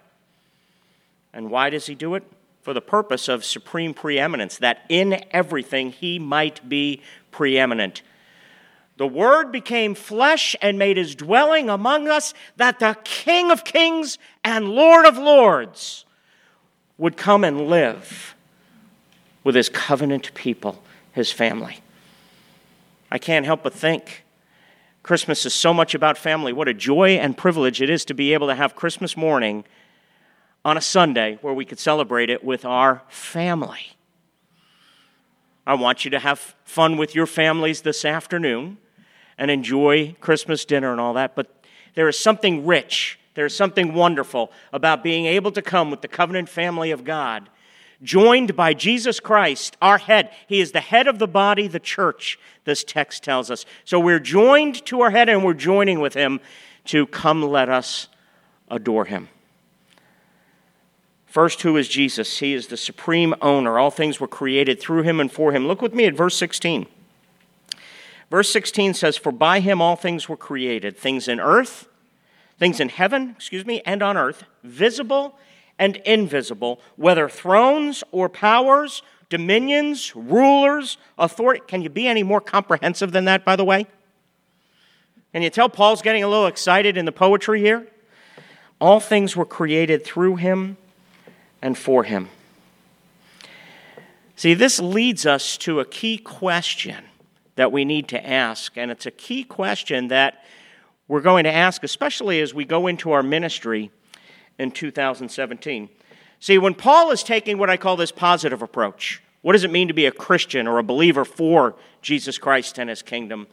And 1.32 1.50
why 1.50 1.70
does 1.70 1.86
he 1.86 1.94
do 1.94 2.14
it? 2.14 2.24
For 2.62 2.74
the 2.74 2.80
purpose 2.80 3.28
of 3.28 3.44
supreme 3.44 3.92
preeminence, 3.92 4.58
that 4.58 4.84
in 4.88 5.22
everything 5.30 5.92
he 5.92 6.18
might 6.18 6.66
be 6.68 7.02
preeminent. 7.30 8.02
The 8.96 9.06
Word 9.06 9.50
became 9.50 9.94
flesh 9.94 10.54
and 10.62 10.78
made 10.78 10.96
his 10.96 11.14
dwelling 11.14 11.68
among 11.68 12.08
us, 12.08 12.32
that 12.56 12.78
the 12.78 12.96
King 13.04 13.50
of 13.50 13.64
kings 13.64 14.18
and 14.44 14.68
Lord 14.68 15.04
of 15.04 15.18
lords 15.18 16.04
would 16.96 17.16
come 17.16 17.44
and 17.44 17.68
live 17.68 18.34
with 19.42 19.54
his 19.54 19.68
covenant 19.68 20.32
people, 20.34 20.82
his 21.12 21.32
family. 21.32 21.80
I 23.10 23.18
can't 23.18 23.46
help 23.46 23.62
but 23.62 23.72
think 23.72 24.24
Christmas 25.02 25.44
is 25.44 25.52
so 25.52 25.74
much 25.74 25.94
about 25.94 26.16
family. 26.16 26.52
What 26.52 26.66
a 26.66 26.74
joy 26.74 27.10
and 27.10 27.36
privilege 27.36 27.82
it 27.82 27.90
is 27.90 28.04
to 28.06 28.14
be 28.14 28.32
able 28.32 28.46
to 28.46 28.54
have 28.54 28.74
Christmas 28.74 29.16
morning 29.16 29.64
on 30.64 30.78
a 30.78 30.80
Sunday 30.80 31.38
where 31.42 31.52
we 31.52 31.66
could 31.66 31.78
celebrate 31.78 32.30
it 32.30 32.42
with 32.42 32.64
our 32.64 33.02
family. 33.08 33.96
I 35.66 35.74
want 35.74 36.04
you 36.04 36.10
to 36.10 36.18
have 36.18 36.54
fun 36.64 36.96
with 36.96 37.14
your 37.14 37.26
families 37.26 37.82
this 37.82 38.04
afternoon 38.04 38.78
and 39.36 39.50
enjoy 39.50 40.16
Christmas 40.20 40.64
dinner 40.64 40.92
and 40.92 41.00
all 41.00 41.14
that, 41.14 41.34
but 41.34 41.64
there 41.94 42.08
is 42.08 42.18
something 42.18 42.66
rich, 42.66 43.18
there 43.34 43.46
is 43.46 43.54
something 43.54 43.94
wonderful 43.94 44.52
about 44.72 45.02
being 45.02 45.26
able 45.26 45.52
to 45.52 45.62
come 45.62 45.90
with 45.90 46.00
the 46.00 46.08
covenant 46.08 46.48
family 46.48 46.90
of 46.90 47.04
God 47.04 47.48
joined 48.02 48.56
by 48.56 48.74
Jesus 48.74 49.20
Christ, 49.20 49.76
our 49.80 49.98
head. 49.98 50.30
He 50.46 50.60
is 50.60 50.72
the 50.72 50.80
head 50.80 51.06
of 51.06 51.18
the 51.18 51.28
body, 51.28 51.68
the 51.68 51.80
church, 51.80 52.38
this 52.64 52.84
text 52.84 53.22
tells 53.22 53.50
us. 53.50 53.64
So 53.84 53.98
we're 54.00 54.20
joined 54.20 54.84
to 54.86 55.00
our 55.02 55.10
head 55.10 55.28
and 55.28 55.44
we're 55.44 55.54
joining 55.54 56.00
with 56.00 56.14
him 56.14 56.40
to 56.86 57.06
come 57.06 57.42
let 57.42 57.68
us 57.68 58.08
adore 58.70 59.04
him. 59.04 59.28
First, 61.26 61.62
who 61.62 61.76
is 61.76 61.88
Jesus? 61.88 62.38
He 62.38 62.54
is 62.54 62.68
the 62.68 62.76
supreme 62.76 63.34
owner. 63.42 63.78
All 63.78 63.90
things 63.90 64.20
were 64.20 64.28
created 64.28 64.80
through 64.80 65.02
him 65.02 65.18
and 65.18 65.32
for 65.32 65.52
him. 65.52 65.66
Look 65.66 65.82
with 65.82 65.92
me 65.92 66.04
at 66.04 66.14
verse 66.14 66.36
16. 66.36 66.86
Verse 68.30 68.50
16 68.50 68.94
says, 68.94 69.16
For 69.16 69.32
by 69.32 69.60
him 69.60 69.82
all 69.82 69.96
things 69.96 70.28
were 70.28 70.36
created, 70.36 70.96
things 70.96 71.26
in 71.26 71.40
earth, 71.40 71.88
things 72.58 72.78
in 72.78 72.88
heaven, 72.88 73.30
excuse 73.30 73.66
me, 73.66 73.82
and 73.84 74.02
on 74.02 74.16
earth, 74.16 74.44
visible 74.62 75.36
and 75.78 75.96
invisible, 75.96 76.80
whether 76.96 77.28
thrones 77.28 78.04
or 78.12 78.28
powers, 78.28 79.02
dominions, 79.28 80.14
rulers, 80.14 80.96
authority. 81.18 81.60
Can 81.66 81.82
you 81.82 81.88
be 81.88 82.06
any 82.06 82.22
more 82.22 82.40
comprehensive 82.40 83.12
than 83.12 83.24
that, 83.24 83.44
by 83.44 83.56
the 83.56 83.64
way? 83.64 83.86
Can 85.32 85.42
you 85.42 85.50
tell 85.50 85.68
Paul's 85.68 86.02
getting 86.02 86.22
a 86.22 86.28
little 86.28 86.46
excited 86.46 86.96
in 86.96 87.04
the 87.04 87.12
poetry 87.12 87.60
here? 87.60 87.86
All 88.80 89.00
things 89.00 89.34
were 89.34 89.44
created 89.44 90.04
through 90.04 90.36
him 90.36 90.76
and 91.60 91.76
for 91.76 92.04
him. 92.04 92.28
See, 94.36 94.54
this 94.54 94.78
leads 94.78 95.26
us 95.26 95.56
to 95.58 95.80
a 95.80 95.84
key 95.84 96.18
question 96.18 97.04
that 97.56 97.72
we 97.72 97.84
need 97.84 98.08
to 98.08 98.28
ask, 98.28 98.76
and 98.76 98.90
it's 98.90 99.06
a 99.06 99.10
key 99.10 99.44
question 99.44 100.08
that 100.08 100.44
we're 101.06 101.20
going 101.20 101.44
to 101.44 101.52
ask, 101.52 101.84
especially 101.84 102.40
as 102.40 102.52
we 102.52 102.64
go 102.64 102.86
into 102.86 103.12
our 103.12 103.22
ministry 103.22 103.90
in 104.58 104.70
2017. 104.70 105.88
See, 106.40 106.58
when 106.58 106.74
Paul 106.74 107.10
is 107.10 107.22
taking 107.22 107.58
what 107.58 107.70
I 107.70 107.76
call 107.76 107.96
this 107.96 108.12
positive 108.12 108.62
approach, 108.62 109.22
what 109.42 109.52
does 109.52 109.64
it 109.64 109.70
mean 109.70 109.88
to 109.88 109.94
be 109.94 110.06
a 110.06 110.12
Christian 110.12 110.66
or 110.66 110.78
a 110.78 110.82
believer 110.82 111.24
for 111.24 111.74
Jesus 112.02 112.38
Christ 112.38 112.78
and 112.78 112.88
his 112.88 113.02
kingdom? 113.02 113.46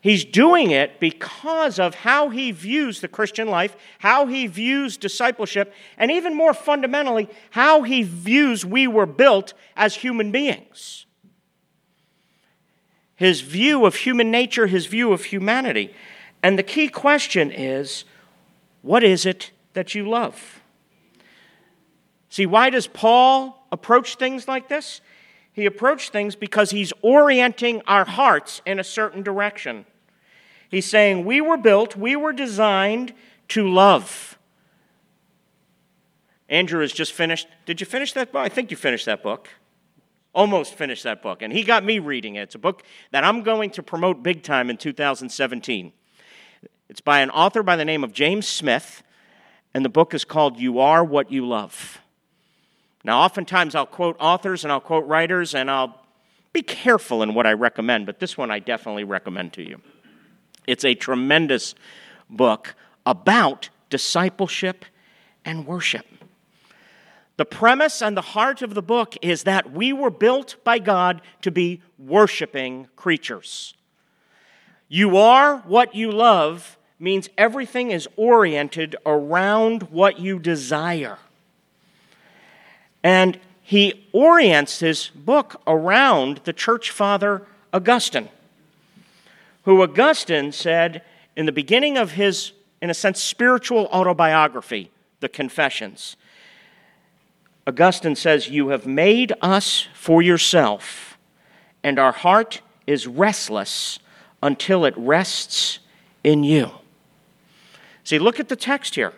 He's 0.00 0.24
doing 0.24 0.70
it 0.70 1.00
because 1.00 1.78
of 1.78 1.94
how 1.94 2.28
he 2.28 2.50
views 2.50 3.00
the 3.00 3.08
Christian 3.08 3.48
life, 3.48 3.74
how 4.00 4.26
he 4.26 4.46
views 4.46 4.98
discipleship, 4.98 5.72
and 5.96 6.10
even 6.10 6.36
more 6.36 6.52
fundamentally, 6.52 7.28
how 7.52 7.82
he 7.82 8.02
views 8.02 8.66
we 8.66 8.86
were 8.86 9.06
built 9.06 9.54
as 9.76 9.94
human 9.94 10.30
beings. 10.30 11.06
His 13.16 13.40
view 13.40 13.86
of 13.86 13.94
human 13.94 14.30
nature, 14.30 14.66
his 14.66 14.84
view 14.84 15.12
of 15.12 15.24
humanity. 15.24 15.94
And 16.42 16.58
the 16.58 16.62
key 16.62 16.88
question 16.88 17.50
is 17.50 18.04
what 18.82 19.02
is 19.02 19.24
it 19.24 19.52
that 19.74 19.94
you 19.94 20.08
love? 20.08 20.60
See, 22.28 22.46
why 22.46 22.70
does 22.70 22.86
Paul 22.88 23.64
approach 23.70 24.16
things 24.16 24.48
like 24.48 24.68
this? 24.68 25.00
He 25.52 25.66
approached 25.66 26.10
things 26.10 26.34
because 26.34 26.72
he's 26.72 26.92
orienting 27.00 27.80
our 27.86 28.04
hearts 28.04 28.60
in 28.66 28.80
a 28.80 28.84
certain 28.84 29.22
direction. 29.22 29.86
He's 30.68 30.86
saying, 30.86 31.24
We 31.24 31.40
were 31.40 31.56
built, 31.56 31.94
we 31.94 32.16
were 32.16 32.32
designed 32.32 33.14
to 33.48 33.68
love. 33.68 34.36
Andrew 36.48 36.80
has 36.80 36.92
just 36.92 37.12
finished. 37.12 37.46
Did 37.66 37.80
you 37.80 37.86
finish 37.86 38.12
that 38.14 38.32
book? 38.32 38.40
I 38.40 38.48
think 38.48 38.70
you 38.70 38.76
finished 38.76 39.06
that 39.06 39.22
book. 39.22 39.48
Almost 40.34 40.74
finished 40.74 41.04
that 41.04 41.22
book. 41.22 41.42
And 41.42 41.52
he 41.52 41.62
got 41.62 41.84
me 41.84 42.00
reading 42.00 42.34
it. 42.34 42.42
It's 42.42 42.54
a 42.54 42.58
book 42.58 42.82
that 43.12 43.24
I'm 43.24 43.42
going 43.42 43.70
to 43.70 43.82
promote 43.82 44.22
big 44.22 44.42
time 44.42 44.68
in 44.70 44.76
2017. 44.76 45.92
It's 46.88 47.00
by 47.00 47.20
an 47.20 47.30
author 47.30 47.62
by 47.62 47.76
the 47.76 47.84
name 47.84 48.04
of 48.04 48.12
James 48.12 48.46
Smith, 48.46 49.02
and 49.74 49.84
the 49.84 49.90
book 49.90 50.14
is 50.14 50.24
called 50.24 50.58
You 50.58 50.78
Are 50.78 51.04
What 51.04 51.32
You 51.32 51.46
Love. 51.46 52.00
Now, 53.02 53.20
oftentimes 53.20 53.74
I'll 53.74 53.84
quote 53.84 54.16
authors 54.18 54.64
and 54.64 54.72
I'll 54.72 54.80
quote 54.80 55.06
writers, 55.06 55.54
and 55.54 55.70
I'll 55.70 56.00
be 56.52 56.62
careful 56.62 57.22
in 57.22 57.34
what 57.34 57.46
I 57.46 57.52
recommend, 57.52 58.06
but 58.06 58.20
this 58.20 58.38
one 58.38 58.50
I 58.50 58.60
definitely 58.60 59.04
recommend 59.04 59.52
to 59.54 59.62
you. 59.62 59.80
It's 60.66 60.84
a 60.84 60.94
tremendous 60.94 61.74
book 62.30 62.74
about 63.04 63.68
discipleship 63.90 64.84
and 65.44 65.66
worship. 65.66 66.06
The 67.36 67.44
premise 67.44 68.00
and 68.00 68.16
the 68.16 68.22
heart 68.22 68.62
of 68.62 68.74
the 68.74 68.82
book 68.82 69.16
is 69.20 69.42
that 69.42 69.72
we 69.72 69.92
were 69.92 70.10
built 70.10 70.56
by 70.62 70.78
God 70.78 71.20
to 71.42 71.50
be 71.50 71.82
worshiping 71.98 72.86
creatures. 72.94 73.74
You 74.88 75.16
are 75.16 75.58
what 75.58 75.94
you 75.94 76.12
love 76.12 76.78
means 76.98 77.28
everything 77.36 77.90
is 77.90 78.08
oriented 78.16 78.96
around 79.04 79.84
what 79.84 80.18
you 80.18 80.38
desire. 80.38 81.18
And 83.02 83.38
he 83.62 84.08
orients 84.12 84.80
his 84.80 85.08
book 85.14 85.60
around 85.66 86.40
the 86.44 86.52
church 86.52 86.90
father 86.90 87.42
Augustine, 87.72 88.28
who 89.64 89.82
Augustine 89.82 90.52
said 90.52 91.02
in 91.36 91.46
the 91.46 91.52
beginning 91.52 91.96
of 91.96 92.12
his, 92.12 92.52
in 92.80 92.90
a 92.90 92.94
sense, 92.94 93.20
spiritual 93.20 93.86
autobiography, 93.86 94.90
The 95.20 95.28
Confessions. 95.28 96.16
Augustine 97.66 98.14
says, 98.14 98.48
You 98.48 98.68
have 98.68 98.86
made 98.86 99.32
us 99.40 99.88
for 99.94 100.22
yourself, 100.22 101.18
and 101.82 101.98
our 101.98 102.12
heart 102.12 102.60
is 102.86 103.06
restless 103.06 103.98
until 104.42 104.84
it 104.84 104.94
rests 104.96 105.78
in 106.22 106.44
you. 106.44 106.70
See, 108.04 108.18
look 108.18 108.38
at 108.38 108.48
the 108.48 108.56
text 108.56 108.94
here. 108.94 109.14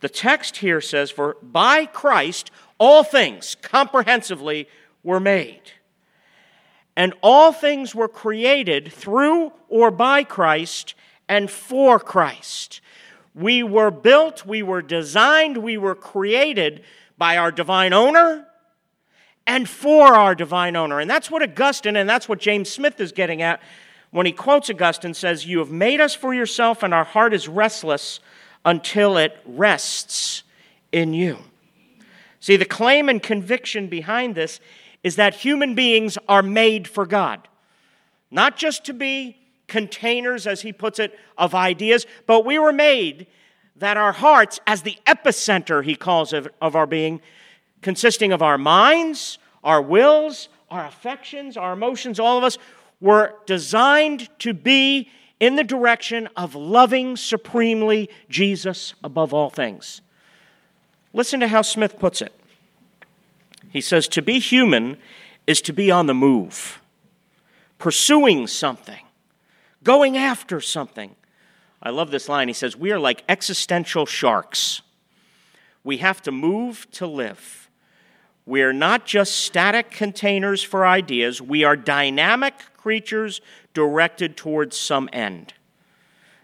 The 0.00 0.08
text 0.08 0.58
here 0.58 0.80
says, 0.80 1.10
For 1.10 1.36
by 1.42 1.86
Christ 1.86 2.50
all 2.78 3.02
things 3.02 3.56
comprehensively 3.60 4.68
were 5.02 5.20
made. 5.20 5.72
And 6.94 7.14
all 7.22 7.52
things 7.52 7.94
were 7.94 8.08
created 8.08 8.92
through 8.92 9.52
or 9.68 9.90
by 9.90 10.24
Christ 10.24 10.94
and 11.28 11.50
for 11.50 11.98
Christ. 11.98 12.80
We 13.34 13.62
were 13.62 13.90
built, 13.90 14.44
we 14.44 14.62
were 14.62 14.82
designed, 14.82 15.58
we 15.58 15.76
were 15.78 15.94
created 15.94 16.82
by 17.16 17.36
our 17.36 17.52
divine 17.52 17.92
owner 17.92 18.46
and 19.46 19.68
for 19.68 20.14
our 20.14 20.34
divine 20.34 20.76
owner. 20.76 20.98
And 21.00 21.08
that's 21.08 21.30
what 21.30 21.42
Augustine 21.42 21.96
and 21.96 22.08
that's 22.08 22.28
what 22.28 22.38
James 22.40 22.68
Smith 22.68 23.00
is 23.00 23.12
getting 23.12 23.42
at 23.42 23.60
when 24.10 24.26
he 24.26 24.32
quotes 24.32 24.70
Augustine, 24.70 25.14
says, 25.14 25.46
You 25.46 25.58
have 25.58 25.70
made 25.70 26.00
us 26.00 26.14
for 26.14 26.34
yourself, 26.34 26.82
and 26.82 26.94
our 26.94 27.04
heart 27.04 27.34
is 27.34 27.48
restless 27.48 28.20
until 28.64 29.16
it 29.16 29.36
rests 29.44 30.42
in 30.92 31.14
you. 31.14 31.38
See, 32.40 32.56
the 32.56 32.64
claim 32.64 33.08
and 33.08 33.22
conviction 33.22 33.88
behind 33.88 34.34
this 34.34 34.60
is 35.02 35.16
that 35.16 35.34
human 35.34 35.74
beings 35.74 36.16
are 36.28 36.42
made 36.42 36.88
for 36.88 37.06
God. 37.06 37.48
Not 38.30 38.56
just 38.56 38.84
to 38.86 38.92
be 38.92 39.36
containers, 39.66 40.46
as 40.46 40.62
he 40.62 40.72
puts 40.72 40.98
it, 40.98 41.18
of 41.36 41.54
ideas, 41.54 42.06
but 42.26 42.44
we 42.44 42.58
were 42.58 42.72
made 42.72 43.26
that 43.76 43.96
our 43.96 44.12
hearts, 44.12 44.58
as 44.66 44.82
the 44.82 44.96
epicenter, 45.06 45.84
he 45.84 45.94
calls 45.94 46.32
it, 46.32 46.52
of 46.60 46.74
our 46.74 46.86
being, 46.86 47.20
consisting 47.82 48.32
of 48.32 48.42
our 48.42 48.58
minds, 48.58 49.38
our 49.62 49.80
wills, 49.80 50.48
our 50.70 50.84
affections, 50.84 51.56
our 51.56 51.72
emotions, 51.72 52.18
all 52.18 52.38
of 52.38 52.44
us, 52.44 52.58
were 53.00 53.34
designed 53.46 54.28
to 54.40 54.52
be 54.52 55.10
in 55.40 55.56
the 55.56 55.64
direction 55.64 56.28
of 56.36 56.54
loving 56.54 57.16
supremely 57.16 58.10
Jesus 58.28 58.94
above 59.04 59.32
all 59.32 59.50
things. 59.50 60.00
Listen 61.12 61.40
to 61.40 61.48
how 61.48 61.62
Smith 61.62 61.98
puts 61.98 62.20
it. 62.20 62.32
He 63.70 63.80
says, 63.80 64.08
To 64.08 64.22
be 64.22 64.38
human 64.38 64.96
is 65.46 65.60
to 65.62 65.72
be 65.72 65.90
on 65.90 66.06
the 66.06 66.14
move, 66.14 66.80
pursuing 67.78 68.46
something, 68.46 69.04
going 69.84 70.16
after 70.16 70.60
something. 70.60 71.14
I 71.80 71.90
love 71.90 72.10
this 72.10 72.28
line. 72.28 72.48
He 72.48 72.54
says, 72.54 72.76
We 72.76 72.90
are 72.90 72.98
like 72.98 73.22
existential 73.28 74.06
sharks. 74.06 74.82
We 75.84 75.98
have 75.98 76.20
to 76.22 76.32
move 76.32 76.90
to 76.92 77.06
live. 77.06 77.70
We 78.44 78.62
are 78.62 78.72
not 78.72 79.06
just 79.06 79.36
static 79.36 79.90
containers 79.90 80.62
for 80.62 80.86
ideas, 80.86 81.40
we 81.40 81.64
are 81.64 81.76
dynamic 81.76 82.54
creatures 82.78 83.42
directed 83.74 84.36
towards 84.36 84.78
some 84.78 85.10
end. 85.12 85.52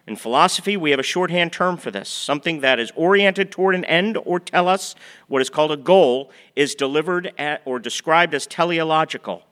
In 0.06 0.16
philosophy, 0.16 0.76
we 0.76 0.90
have 0.90 1.00
a 1.00 1.04
shorthand 1.04 1.52
term 1.52 1.78
for 1.78 1.90
this. 1.90 2.10
Something 2.10 2.60
that 2.60 2.78
is 2.78 2.92
oriented 2.94 3.50
toward 3.50 3.74
an 3.74 3.86
end 3.86 4.18
or 4.26 4.38
telos, 4.38 4.94
what 5.28 5.40
is 5.40 5.48
called 5.48 5.72
a 5.72 5.78
goal, 5.78 6.30
is 6.54 6.74
delivered 6.74 7.32
at, 7.38 7.62
or 7.64 7.78
described 7.78 8.34
as 8.34 8.46
teleological. 8.46 9.44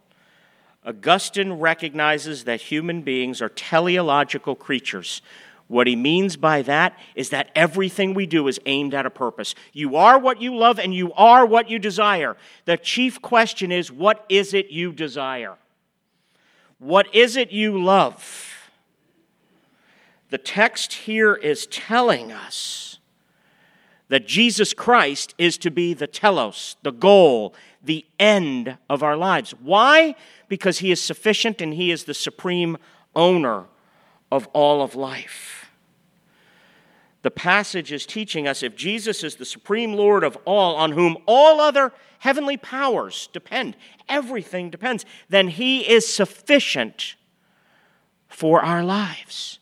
Augustine 0.84 1.54
recognizes 1.54 2.44
that 2.44 2.60
human 2.60 3.00
beings 3.00 3.40
are 3.40 3.48
teleological 3.48 4.54
creatures. 4.54 5.22
What 5.68 5.86
he 5.86 5.96
means 5.96 6.36
by 6.36 6.60
that 6.62 6.98
is 7.14 7.30
that 7.30 7.50
everything 7.54 8.12
we 8.12 8.26
do 8.26 8.46
is 8.46 8.60
aimed 8.66 8.92
at 8.92 9.06
a 9.06 9.10
purpose. 9.10 9.54
You 9.72 9.96
are 9.96 10.18
what 10.18 10.42
you 10.42 10.54
love 10.54 10.78
and 10.78 10.92
you 10.92 11.14
are 11.14 11.46
what 11.46 11.70
you 11.70 11.78
desire. 11.78 12.36
The 12.66 12.76
chief 12.76 13.22
question 13.22 13.72
is 13.72 13.90
what 13.90 14.26
is 14.28 14.52
it 14.52 14.70
you 14.70 14.92
desire? 14.92 15.56
What 16.82 17.14
is 17.14 17.36
it 17.36 17.52
you 17.52 17.80
love? 17.80 18.72
The 20.30 20.38
text 20.38 20.92
here 20.92 21.32
is 21.32 21.68
telling 21.68 22.32
us 22.32 22.98
that 24.08 24.26
Jesus 24.26 24.74
Christ 24.74 25.32
is 25.38 25.56
to 25.58 25.70
be 25.70 25.94
the 25.94 26.08
telos, 26.08 26.74
the 26.82 26.90
goal, 26.90 27.54
the 27.84 28.04
end 28.18 28.78
of 28.90 29.04
our 29.04 29.16
lives. 29.16 29.52
Why? 29.52 30.16
Because 30.48 30.80
he 30.80 30.90
is 30.90 31.00
sufficient 31.00 31.60
and 31.60 31.72
he 31.72 31.92
is 31.92 32.02
the 32.02 32.14
supreme 32.14 32.76
owner 33.14 33.66
of 34.32 34.48
all 34.48 34.82
of 34.82 34.96
life 34.96 35.61
the 37.22 37.30
passage 37.30 37.92
is 37.92 38.04
teaching 38.04 38.46
us 38.48 38.62
if 38.62 38.76
Jesus 38.76 39.22
is 39.22 39.36
the 39.36 39.44
supreme 39.44 39.94
Lord 39.94 40.24
of 40.24 40.36
all, 40.44 40.76
on 40.76 40.92
whom 40.92 41.16
all 41.26 41.60
other 41.60 41.92
heavenly 42.18 42.56
powers 42.56 43.28
depend, 43.32 43.76
everything 44.08 44.70
depends, 44.70 45.04
then 45.28 45.48
he 45.48 45.88
is 45.88 46.06
sufficient 46.06 47.14
for 48.28 48.60
our 48.62 48.82
lives. 48.82 49.60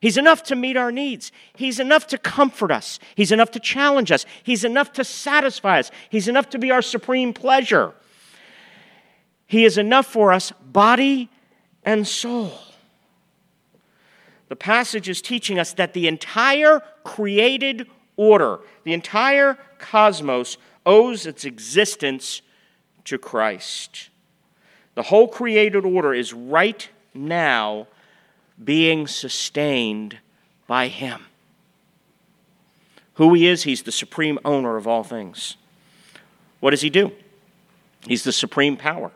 He's 0.00 0.16
enough 0.16 0.42
to 0.44 0.56
meet 0.56 0.76
our 0.76 0.90
needs. 0.90 1.30
He's 1.54 1.78
enough 1.78 2.08
to 2.08 2.18
comfort 2.18 2.72
us. 2.72 2.98
He's 3.14 3.30
enough 3.30 3.52
to 3.52 3.60
challenge 3.60 4.10
us. 4.10 4.26
He's 4.42 4.64
enough 4.64 4.92
to 4.94 5.04
satisfy 5.04 5.78
us. 5.78 5.92
He's 6.10 6.26
enough 6.26 6.50
to 6.50 6.58
be 6.58 6.72
our 6.72 6.82
supreme 6.82 7.32
pleasure. 7.32 7.94
He 9.46 9.64
is 9.64 9.78
enough 9.78 10.06
for 10.06 10.32
us, 10.32 10.52
body 10.60 11.30
and 11.84 12.06
soul. 12.06 12.52
The 14.52 14.56
passage 14.56 15.08
is 15.08 15.22
teaching 15.22 15.58
us 15.58 15.72
that 15.72 15.94
the 15.94 16.06
entire 16.06 16.82
created 17.04 17.86
order, 18.18 18.58
the 18.84 18.92
entire 18.92 19.56
cosmos, 19.78 20.58
owes 20.84 21.24
its 21.24 21.46
existence 21.46 22.42
to 23.06 23.16
Christ. 23.16 24.10
The 24.94 25.04
whole 25.04 25.26
created 25.26 25.86
order 25.86 26.12
is 26.12 26.34
right 26.34 26.86
now 27.14 27.86
being 28.62 29.06
sustained 29.06 30.18
by 30.66 30.88
Him. 30.88 31.22
Who 33.14 33.32
He 33.32 33.46
is, 33.46 33.62
He's 33.62 33.84
the 33.84 33.90
supreme 33.90 34.38
owner 34.44 34.76
of 34.76 34.86
all 34.86 35.02
things. 35.02 35.56
What 36.60 36.72
does 36.72 36.82
He 36.82 36.90
do? 36.90 37.12
He's 38.06 38.24
the 38.24 38.32
supreme 38.32 38.76
power. 38.76 39.12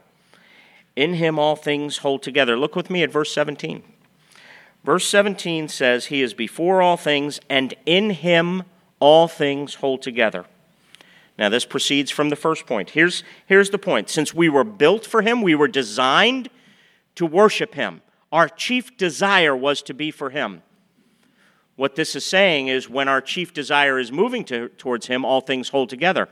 In 0.97 1.13
Him, 1.13 1.39
all 1.39 1.57
things 1.57 1.99
hold 1.99 2.23
together. 2.23 2.57
Look 2.57 2.75
with 2.75 2.89
me 2.89 3.03
at 3.03 3.13
verse 3.13 3.35
17. 3.35 3.83
Verse 4.87 5.09
17 5.09 5.67
says, 5.67 6.07
He 6.07 6.23
is 6.23 6.33
before 6.33 6.81
all 6.81 6.97
things, 6.97 7.41
and 7.51 7.75
in 7.87 8.11
Him 8.11 8.63
all 9.01 9.27
things 9.27 9.75
hold 9.75 10.01
together. 10.01 10.47
Now, 11.37 11.49
this 11.49 11.65
proceeds 11.65 12.13
from 12.13 12.29
the 12.31 12.37
first 12.37 12.67
point. 12.67 12.91
Here's, 12.91 13.25
here's 13.47 13.71
the 13.71 13.79
point. 13.79 14.09
Since 14.09 14.33
we 14.33 14.49
were 14.49 14.63
built 14.63 15.05
for 15.05 15.23
Him, 15.23 15.43
we 15.43 15.57
were 15.57 15.67
designed 15.67 16.51
to 17.17 17.27
worship 17.27 17.75
Him. 17.75 18.01
Our 18.31 18.49
chief 18.49 18.97
desire 18.97 19.57
was 19.57 19.83
to 19.83 19.93
be 19.93 20.13
for 20.13 20.31
Him. 20.31 20.63
What 21.75 21.97
this 21.97 22.15
is 22.15 22.25
saying 22.25 22.69
is 22.69 22.89
when 22.89 23.09
our 23.09 23.21
chief 23.21 23.53
desire 23.53 23.99
is 23.99 24.13
moving 24.13 24.45
to, 24.45 24.69
towards 24.69 25.09
Him, 25.09 25.25
all 25.25 25.41
things 25.41 25.71
hold 25.71 25.91
together. 25.91 26.29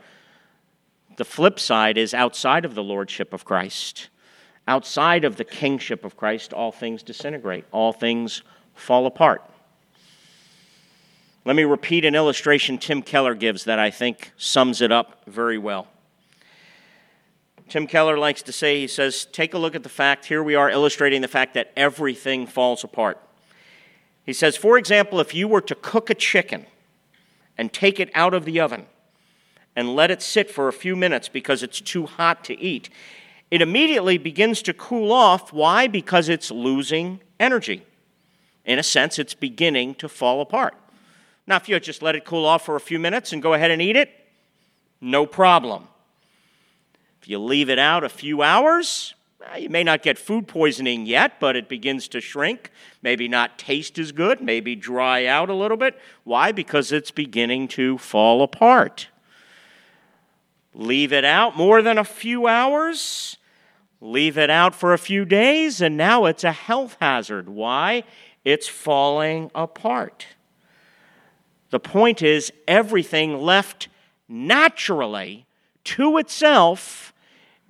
The 1.17 1.25
flip 1.25 1.59
side 1.59 1.97
is 1.97 2.13
outside 2.13 2.63
of 2.63 2.73
the 2.73 2.83
Lordship 2.83 3.33
of 3.33 3.43
Christ, 3.43 4.07
outside 4.67 5.25
of 5.25 5.35
the 5.35 5.43
kingship 5.43 6.03
of 6.03 6.17
Christ, 6.17 6.53
all 6.53 6.71
things 6.71 7.03
disintegrate, 7.03 7.65
all 7.71 7.93
things 7.93 8.41
fall 8.73 9.05
apart. 9.05 9.43
Let 11.45 11.55
me 11.55 11.63
repeat 11.63 12.05
an 12.05 12.15
illustration 12.15 12.79
Tim 12.79 13.03
Keller 13.03 13.35
gives 13.35 13.65
that 13.65 13.77
I 13.77 13.91
think 13.91 14.31
sums 14.35 14.81
it 14.81 14.91
up 14.91 15.21
very 15.27 15.59
well. 15.59 15.87
Tim 17.69 17.87
Keller 17.87 18.17
likes 18.17 18.41
to 18.43 18.51
say, 18.51 18.79
he 18.79 18.87
says, 18.87 19.25
take 19.31 19.53
a 19.53 19.57
look 19.57 19.75
at 19.75 19.83
the 19.83 19.89
fact, 19.89 20.25
here 20.25 20.43
we 20.43 20.55
are 20.55 20.69
illustrating 20.69 21.21
the 21.21 21.27
fact 21.27 21.53
that 21.55 21.71
everything 21.75 22.45
falls 22.45 22.83
apart. 22.83 23.19
He 24.23 24.33
says, 24.33 24.57
for 24.57 24.77
example, 24.77 25.19
if 25.19 25.33
you 25.33 25.47
were 25.47 25.61
to 25.61 25.75
cook 25.75 26.09
a 26.09 26.15
chicken 26.15 26.65
and 27.57 27.71
take 27.71 27.99
it 27.99 28.09
out 28.15 28.33
of 28.33 28.45
the 28.45 28.59
oven 28.59 28.87
and 29.75 29.95
let 29.95 30.09
it 30.09 30.21
sit 30.21 30.49
for 30.49 30.67
a 30.67 30.73
few 30.73 30.95
minutes 30.95 31.27
because 31.27 31.61
it's 31.61 31.81
too 31.81 32.05
hot 32.05 32.43
to 32.45 32.59
eat, 32.59 32.89
it 33.51 33.61
immediately 33.61 34.17
begins 34.17 34.61
to 34.63 34.73
cool 34.73 35.11
off. 35.11 35.53
Why? 35.53 35.87
Because 35.87 36.29
it's 36.29 36.51
losing 36.51 37.21
energy. 37.39 37.83
In 38.65 38.79
a 38.79 38.83
sense, 38.83 39.19
it's 39.19 39.33
beginning 39.33 39.95
to 39.95 40.09
fall 40.09 40.41
apart. 40.41 40.75
Now, 41.47 41.57
if 41.57 41.69
you 41.69 41.79
just 41.79 42.01
let 42.01 42.15
it 42.15 42.25
cool 42.25 42.45
off 42.45 42.65
for 42.65 42.75
a 42.75 42.79
few 42.79 42.97
minutes 42.97 43.31
and 43.31 43.41
go 43.41 43.53
ahead 43.53 43.69
and 43.69 43.81
eat 43.81 43.95
it, 43.95 44.09
no 44.99 45.27
problem. 45.27 45.87
If 47.21 47.29
you 47.29 47.37
leave 47.37 47.69
it 47.69 47.77
out 47.77 48.03
a 48.03 48.09
few 48.09 48.41
hours, 48.41 49.13
eh, 49.53 49.57
you 49.57 49.69
may 49.69 49.83
not 49.83 50.01
get 50.01 50.17
food 50.17 50.47
poisoning 50.47 51.05
yet, 51.05 51.39
but 51.39 51.55
it 51.55 51.69
begins 51.69 52.07
to 52.09 52.21
shrink, 52.21 52.71
maybe 53.03 53.27
not 53.27 53.59
taste 53.59 53.99
as 53.99 54.11
good, 54.11 54.41
maybe 54.41 54.75
dry 54.75 55.27
out 55.27 55.49
a 55.49 55.53
little 55.53 55.77
bit. 55.77 55.99
Why? 56.23 56.51
Because 56.51 56.91
it's 56.91 57.11
beginning 57.11 57.67
to 57.69 57.99
fall 57.99 58.41
apart. 58.41 59.07
Leave 60.77 61.13
it 61.13 61.23
out 61.23 61.55
more 61.55 61.81
than 61.81 61.97
a 61.97 62.03
few 62.03 62.47
hours, 62.47 63.37
leave 64.01 64.37
it 64.37 64.49
out 64.49 64.75
for 64.75 64.93
a 64.93 64.97
few 64.97 65.23
days, 65.23 65.79
and 65.79 65.95
now 65.95 66.25
it's 66.25 66.43
a 66.43 66.51
health 66.51 66.97
hazard. 66.99 67.47
Why? 67.47 68.03
It's 68.43 68.67
falling 68.67 69.49
apart. 69.55 70.27
The 71.69 71.79
point 71.79 72.21
is, 72.21 72.51
everything 72.67 73.41
left 73.41 73.87
naturally 74.27 75.45
to 75.85 76.17
itself 76.17 77.13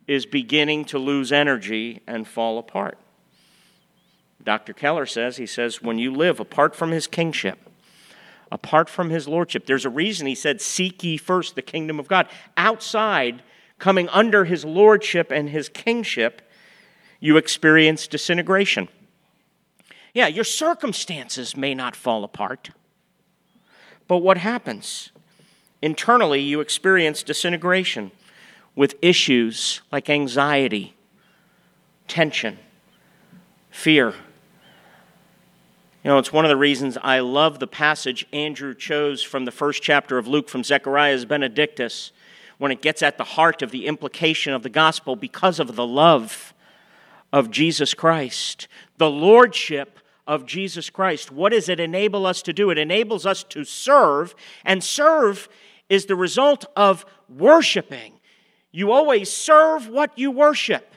is 0.08 0.26
beginning 0.26 0.86
to 0.86 0.98
lose 0.98 1.32
energy 1.32 2.02
and 2.08 2.28
fall 2.28 2.58
apart. 2.58 2.98
Dr. 4.44 4.74
Keller 4.74 5.06
says, 5.06 5.38
he 5.38 5.46
says, 5.46 5.82
when 5.82 6.00
you 6.00 6.12
live 6.12 6.40
apart 6.40 6.76
from 6.76 6.92
his 6.92 7.06
kingship, 7.06 7.60
apart 8.52 8.90
from 8.90 9.10
his 9.10 9.28
lordship, 9.28 9.66
there's 9.66 9.86
a 9.86 9.90
reason 9.90 10.28
he 10.28 10.36
said, 10.36 10.62
Seek 10.62 11.04
ye 11.04 11.18
first 11.18 11.56
the 11.56 11.62
kingdom 11.62 12.00
of 12.00 12.08
God. 12.08 12.28
Outside, 12.58 13.44
coming 13.80 14.10
under 14.10 14.46
his 14.46 14.64
lordship 14.66 15.32
and 15.32 15.50
his 15.50 15.70
kingship, 15.70 16.42
you 17.20 17.38
experience 17.38 18.08
disintegration. 18.08 18.88
Yeah, 20.14 20.28
your 20.28 20.44
circumstances 20.44 21.58
may 21.58 21.74
not 21.74 21.96
fall 21.96 22.24
apart 22.24 22.70
but 24.08 24.18
what 24.18 24.38
happens? 24.38 25.12
Internally, 25.82 26.42
you 26.42 26.60
experience 26.60 27.24
disintegration 27.24 28.12
with 28.76 28.96
issues 29.02 29.82
like 29.92 30.10
anxiety, 30.10 30.96
tension, 32.08 32.60
fear. 33.70 34.14
You 36.06 36.12
know, 36.12 36.20
it's 36.20 36.32
one 36.32 36.46
of 36.46 36.50
the 36.50 36.56
reasons 36.56 37.00
I 37.02 37.22
love 37.22 37.58
the 37.58 37.66
passage 37.66 38.28
Andrew 38.32 38.76
chose 38.76 39.24
from 39.24 39.46
the 39.46 39.52
first 39.52 39.82
chapter 39.82 40.20
of 40.20 40.28
Luke 40.28 40.50
from 40.50 40.64
Zechariah's 40.64 41.26
Benedictus 41.26 42.12
when 42.60 42.72
it 42.72 42.84
gets 42.84 43.02
at 43.02 43.18
the 43.18 43.24
heart 43.24 43.64
of 43.64 43.72
the 43.72 43.88
implication 43.88 44.54
of 44.54 44.62
the 44.62 44.70
gospel 44.70 45.16
because 45.16 45.60
of 45.60 45.76
the 45.76 45.88
love 45.88 46.54
of 47.34 47.50
Jesus 47.50 47.96
Christ, 47.96 48.68
the 49.00 49.10
lordship 49.10 49.98
of 50.28 50.46
Jesus 50.46 50.92
Christ. 50.92 51.32
What 51.32 51.54
does 51.54 51.70
it 51.70 51.80
enable 51.80 52.28
us 52.28 52.44
to 52.44 52.54
do? 52.54 52.70
It 52.70 52.78
enables 52.78 53.26
us 53.26 53.44
to 53.46 53.64
serve, 53.64 54.36
and 54.64 54.84
serve 54.84 55.50
is 55.90 56.06
the 56.06 56.16
result 56.16 56.66
of 56.76 57.04
worshiping. 57.28 58.20
You 58.72 58.92
always 58.92 59.32
serve 59.32 59.88
what 59.88 60.16
you 60.16 60.30
worship. 60.30 60.96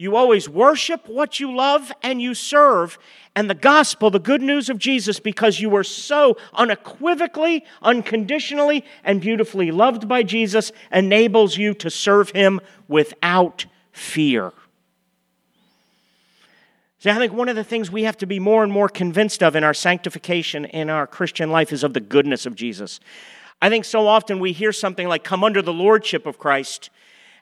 You 0.00 0.14
always 0.14 0.48
worship 0.48 1.08
what 1.08 1.40
you 1.40 1.52
love 1.52 1.90
and 2.04 2.22
you 2.22 2.32
serve. 2.32 3.00
And 3.38 3.48
the 3.48 3.54
gospel, 3.54 4.10
the 4.10 4.18
good 4.18 4.42
news 4.42 4.68
of 4.68 4.78
Jesus, 4.78 5.20
because 5.20 5.60
you 5.60 5.70
were 5.70 5.84
so 5.84 6.36
unequivocally, 6.54 7.64
unconditionally, 7.80 8.84
and 9.04 9.20
beautifully 9.20 9.70
loved 9.70 10.08
by 10.08 10.24
Jesus, 10.24 10.72
enables 10.90 11.56
you 11.56 11.72
to 11.74 11.88
serve 11.88 12.30
him 12.30 12.60
without 12.88 13.66
fear. 13.92 14.52
See, 16.98 17.10
I 17.10 17.14
think 17.14 17.32
one 17.32 17.48
of 17.48 17.54
the 17.54 17.62
things 17.62 17.92
we 17.92 18.02
have 18.02 18.16
to 18.16 18.26
be 18.26 18.40
more 18.40 18.64
and 18.64 18.72
more 18.72 18.88
convinced 18.88 19.40
of 19.40 19.54
in 19.54 19.62
our 19.62 19.72
sanctification 19.72 20.64
in 20.64 20.90
our 20.90 21.06
Christian 21.06 21.52
life 21.52 21.72
is 21.72 21.84
of 21.84 21.94
the 21.94 22.00
goodness 22.00 22.44
of 22.44 22.56
Jesus. 22.56 22.98
I 23.62 23.68
think 23.68 23.84
so 23.84 24.08
often 24.08 24.40
we 24.40 24.50
hear 24.50 24.72
something 24.72 25.06
like, 25.06 25.22
come 25.22 25.44
under 25.44 25.62
the 25.62 25.72
lordship 25.72 26.26
of 26.26 26.40
Christ. 26.40 26.90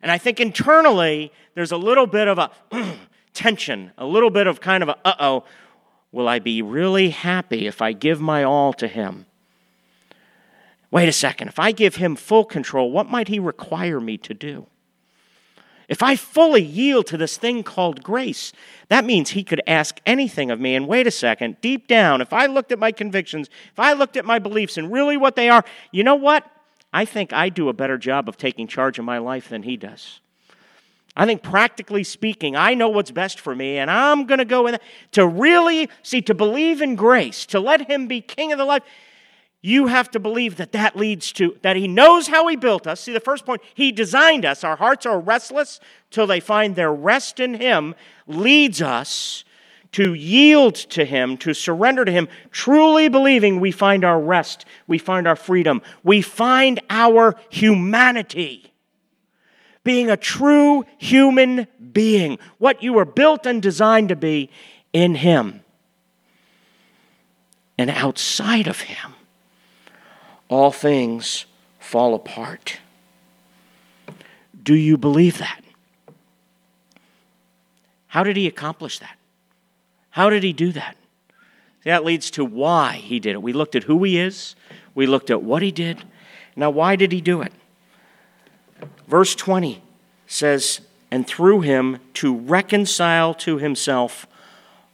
And 0.03 0.13
I 0.13 0.19
think 0.19 0.41
internally 0.41 1.33
there's 1.55 1.73
a 1.73 1.79
little 1.79 2.07
bit 2.07 2.29
of 2.29 2.37
a 2.37 2.51
tension, 3.33 3.93
a 3.97 4.05
little 4.05 4.29
bit 4.29 4.47
of 4.47 4.61
kind 4.61 4.83
of 4.83 4.91
a, 4.91 4.99
uh 5.03 5.15
oh, 5.21 5.45
will 6.17 6.29
I 6.29 6.39
be 6.39 6.63
really 6.63 7.11
happy 7.11 7.67
if 7.67 7.83
I 7.83 7.93
give 7.93 8.23
my 8.23 8.43
all 8.43 8.73
to 8.73 8.89
Him? 8.89 9.27
Wait 10.91 11.11
a 11.11 11.13
second, 11.13 11.49
if 11.49 11.59
I 11.59 11.73
give 11.73 11.97
Him 11.97 12.17
full 12.17 12.47
control, 12.47 12.91
what 12.91 13.11
might 13.11 13.29
He 13.29 13.39
require 13.39 14.01
me 14.01 14.17
to 14.19 14.33
do? 14.33 14.67
If 15.89 16.03
I 16.03 16.17
fully 16.17 16.63
yield 16.63 17.07
to 17.09 17.19
this 17.19 17.37
thing 17.37 17.63
called 17.63 18.03
grace, 18.03 18.53
that 18.89 19.05
means 19.05 19.31
he 19.31 19.45
could 19.45 19.63
ask 19.69 20.01
anything 20.05 20.51
of 20.51 20.59
me. 20.59 20.75
And 20.75 20.89
wait 20.89 21.07
a 21.07 21.13
second, 21.13 21.61
deep 21.61 21.87
down, 21.87 22.21
if 22.21 22.33
I 22.33 22.47
looked 22.47 22.73
at 22.73 22.79
my 22.81 22.91
convictions, 22.91 23.49
if 23.71 23.79
I 23.79 23.93
looked 23.93 24.17
at 24.17 24.25
my 24.25 24.41
beliefs 24.41 24.77
and 24.77 24.91
really 24.91 25.17
what 25.17 25.37
they 25.37 25.49
are, 25.49 25.65
you 25.93 26.03
know 26.03 26.17
what? 26.17 26.45
I 26.93 27.05
think 27.05 27.33
I 27.33 27.51
do 27.51 27.69
a 27.69 27.73
better 27.73 27.99
job 27.99 28.29
of 28.29 28.37
taking 28.37 28.67
charge 28.67 28.99
of 28.99 29.05
my 29.05 29.19
life 29.19 29.49
than 29.49 29.63
he 29.63 29.77
does. 29.77 30.21
I 31.17 31.25
think 31.25 31.43
practically 31.43 32.05
speaking, 32.05 32.57
I 32.57 32.75
know 32.75 32.89
what's 32.89 33.11
best 33.11 33.41
for 33.41 33.55
me, 33.55 33.79
and 33.79 33.91
I'm 33.91 34.27
going 34.27 34.39
to 34.39 34.45
go 34.45 34.67
in 34.67 34.79
to 35.13 35.27
really 35.27 35.89
see, 36.03 36.21
to 36.23 36.35
believe 36.35 36.83
in 36.83 36.95
grace, 36.95 37.47
to 37.47 37.61
let 37.61 37.89
him 37.89 38.07
be 38.07 38.21
king 38.21 38.53
of 38.53 38.59
the 38.59 38.65
life 38.65 38.83
you 39.67 39.89
have 39.89 40.09
to 40.13 40.21
believe 40.21 40.59
that 40.59 40.71
that 40.73 40.95
leads 40.95 41.33
to 41.33 41.59
that 41.63 41.75
he 41.75 41.89
knows 41.89 42.29
how 42.29 42.47
he 42.47 42.55
built 42.55 42.87
us. 42.87 43.01
See 43.01 43.13
the 43.13 43.19
first 43.19 43.45
point 43.45 43.63
he 43.75 43.91
designed 43.91 44.45
us. 44.45 44.63
Our 44.63 44.77
hearts 44.77 45.07
are 45.07 45.19
restless 45.19 45.81
till 46.13 46.29
they 46.29 46.39
find 46.39 46.77
their 46.77 46.93
rest 46.93 47.41
in 47.41 47.55
him 47.55 47.97
leads 48.29 48.81
us 48.81 49.45
to 49.91 50.15
yield 50.15 50.77
to 50.77 51.05
him 51.05 51.37
to 51.39 51.53
surrender 51.53 52.05
to 52.05 52.13
him 52.13 52.29
truly 52.53 53.09
believing 53.09 53.59
we 53.59 53.73
find 53.73 54.05
our 54.05 54.21
rest 54.21 54.67
we 54.87 54.99
find 54.99 55.27
our 55.27 55.37
freedom 55.37 55.81
we 56.05 56.21
find 56.21 56.81
our 56.91 57.35
humanity 57.51 58.73
being 59.87 60.11
a 60.11 60.17
true 60.17 60.85
human 60.99 61.69
being 61.93 62.41
what 62.59 62.83
you 62.83 62.93
were 62.93 63.05
built 63.05 63.47
and 63.47 63.63
designed 63.63 64.09
to 64.09 64.17
be 64.17 64.51
in 64.93 65.15
him 65.15 65.61
and 67.79 67.89
outside 67.89 68.67
of 68.67 68.81
him, 68.81 69.15
all 70.49 70.73
things 70.73 71.47
fall 71.79 72.17
apart. 72.17 72.81
Do 74.61 74.75
you 74.75 74.97
believe 74.97 75.39
that? 75.39 75.63
How 78.09 78.25
did 78.25 78.37
he 78.37 78.49
accomplish 78.49 78.99
that? 78.99 79.17
How 80.11 80.31
did 80.31 80.43
he 80.43 80.53
do 80.53 80.73
that? 80.73 80.97
That 81.85 82.05
leads 82.05 82.33
to 82.33 82.45
why 82.45 82.95
he 82.95 83.21
did 83.21 83.35
it. 83.35 83.43
We 83.43 83.53
looked 83.53 83.77
at 83.77 83.85
who 83.85 84.03
he 84.03 84.19
is, 84.19 84.57
we 84.97 85.07
looked 85.07 85.31
at 85.31 85.45
what 85.45 85.63
he 85.63 85.71
did. 85.71 86.03
Now, 86.57 86.71
why 86.71 86.97
did 86.97 87.13
he 87.13 87.21
do 87.21 87.41
it? 87.41 87.53
Verse 89.07 89.35
20 89.35 89.83
says, 90.27 90.81
And 91.11 91.27
through 91.27 91.61
him 91.61 91.99
to 92.15 92.37
reconcile 92.37 93.35
to 93.35 93.59
himself 93.59 94.27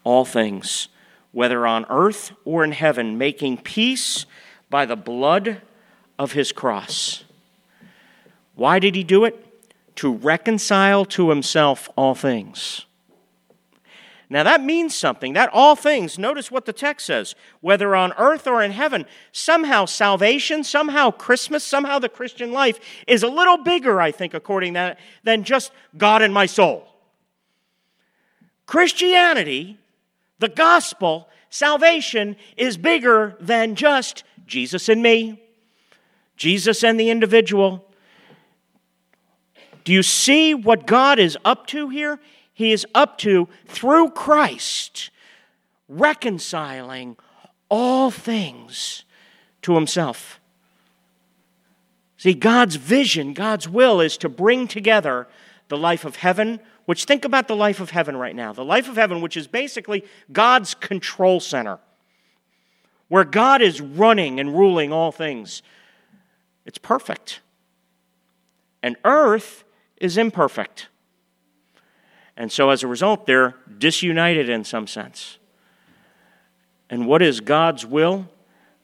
all 0.04 0.24
things, 0.24 0.88
whether 1.32 1.66
on 1.66 1.86
earth 1.88 2.32
or 2.44 2.64
in 2.64 2.72
heaven, 2.72 3.16
making 3.16 3.58
peace 3.58 4.26
by 4.68 4.86
the 4.86 4.96
blood 4.96 5.60
of 6.18 6.32
his 6.32 6.52
cross. 6.52 7.24
Why 8.54 8.78
did 8.78 8.94
he 8.94 9.04
do 9.04 9.24
it? 9.24 9.46
To 9.96 10.12
reconcile 10.12 11.04
to 11.06 11.30
himself 11.30 11.88
all 11.96 12.14
things. 12.14 12.86
Now 14.32 14.44
that 14.44 14.64
means 14.64 14.96
something. 14.96 15.34
That 15.34 15.50
all 15.52 15.76
things, 15.76 16.18
notice 16.18 16.50
what 16.50 16.64
the 16.64 16.72
text 16.72 17.04
says, 17.04 17.34
whether 17.60 17.94
on 17.94 18.14
earth 18.16 18.46
or 18.46 18.62
in 18.62 18.70
heaven, 18.70 19.04
somehow 19.30 19.84
salvation, 19.84 20.64
somehow 20.64 21.10
Christmas, 21.10 21.62
somehow 21.62 21.98
the 21.98 22.08
Christian 22.08 22.50
life 22.50 22.80
is 23.06 23.22
a 23.22 23.28
little 23.28 23.58
bigger, 23.58 24.00
I 24.00 24.10
think, 24.10 24.32
according 24.32 24.72
to 24.72 24.78
that, 24.78 24.98
than 25.22 25.44
just 25.44 25.70
God 25.98 26.22
and 26.22 26.32
my 26.32 26.46
soul. 26.46 26.88
Christianity, 28.64 29.78
the 30.38 30.48
gospel, 30.48 31.28
salvation 31.50 32.36
is 32.56 32.78
bigger 32.78 33.36
than 33.38 33.74
just 33.74 34.24
Jesus 34.46 34.88
and 34.88 35.02
me, 35.02 35.42
Jesus 36.38 36.82
and 36.82 36.98
the 36.98 37.10
individual. 37.10 37.84
Do 39.84 39.92
you 39.92 40.02
see 40.02 40.54
what 40.54 40.86
God 40.86 41.18
is 41.18 41.36
up 41.44 41.66
to 41.66 41.90
here? 41.90 42.18
He 42.52 42.72
is 42.72 42.86
up 42.94 43.18
to 43.18 43.48
through 43.66 44.10
Christ, 44.10 45.10
reconciling 45.88 47.16
all 47.68 48.10
things 48.10 49.04
to 49.62 49.74
himself. 49.74 50.40
See, 52.18 52.34
God's 52.34 52.76
vision, 52.76 53.32
God's 53.32 53.68
will 53.68 54.00
is 54.00 54.16
to 54.18 54.28
bring 54.28 54.68
together 54.68 55.26
the 55.68 55.76
life 55.76 56.04
of 56.04 56.16
heaven, 56.16 56.60
which 56.84 57.04
think 57.04 57.24
about 57.24 57.48
the 57.48 57.56
life 57.56 57.80
of 57.80 57.90
heaven 57.90 58.16
right 58.16 58.36
now. 58.36 58.52
The 58.52 58.64
life 58.64 58.88
of 58.88 58.96
heaven, 58.96 59.20
which 59.20 59.36
is 59.36 59.46
basically 59.46 60.04
God's 60.30 60.74
control 60.74 61.40
center, 61.40 61.78
where 63.08 63.24
God 63.24 63.62
is 63.62 63.80
running 63.80 64.38
and 64.38 64.56
ruling 64.56 64.92
all 64.92 65.10
things. 65.10 65.62
It's 66.64 66.78
perfect. 66.78 67.40
And 68.82 68.96
earth 69.04 69.64
is 69.96 70.16
imperfect. 70.16 70.88
And 72.36 72.50
so 72.50 72.70
as 72.70 72.82
a 72.82 72.86
result, 72.86 73.26
they're 73.26 73.54
disunited 73.78 74.48
in 74.48 74.64
some 74.64 74.86
sense. 74.86 75.38
And 76.88 77.06
what 77.06 77.22
is 77.22 77.40
God's 77.40 77.86
will? 77.86 78.28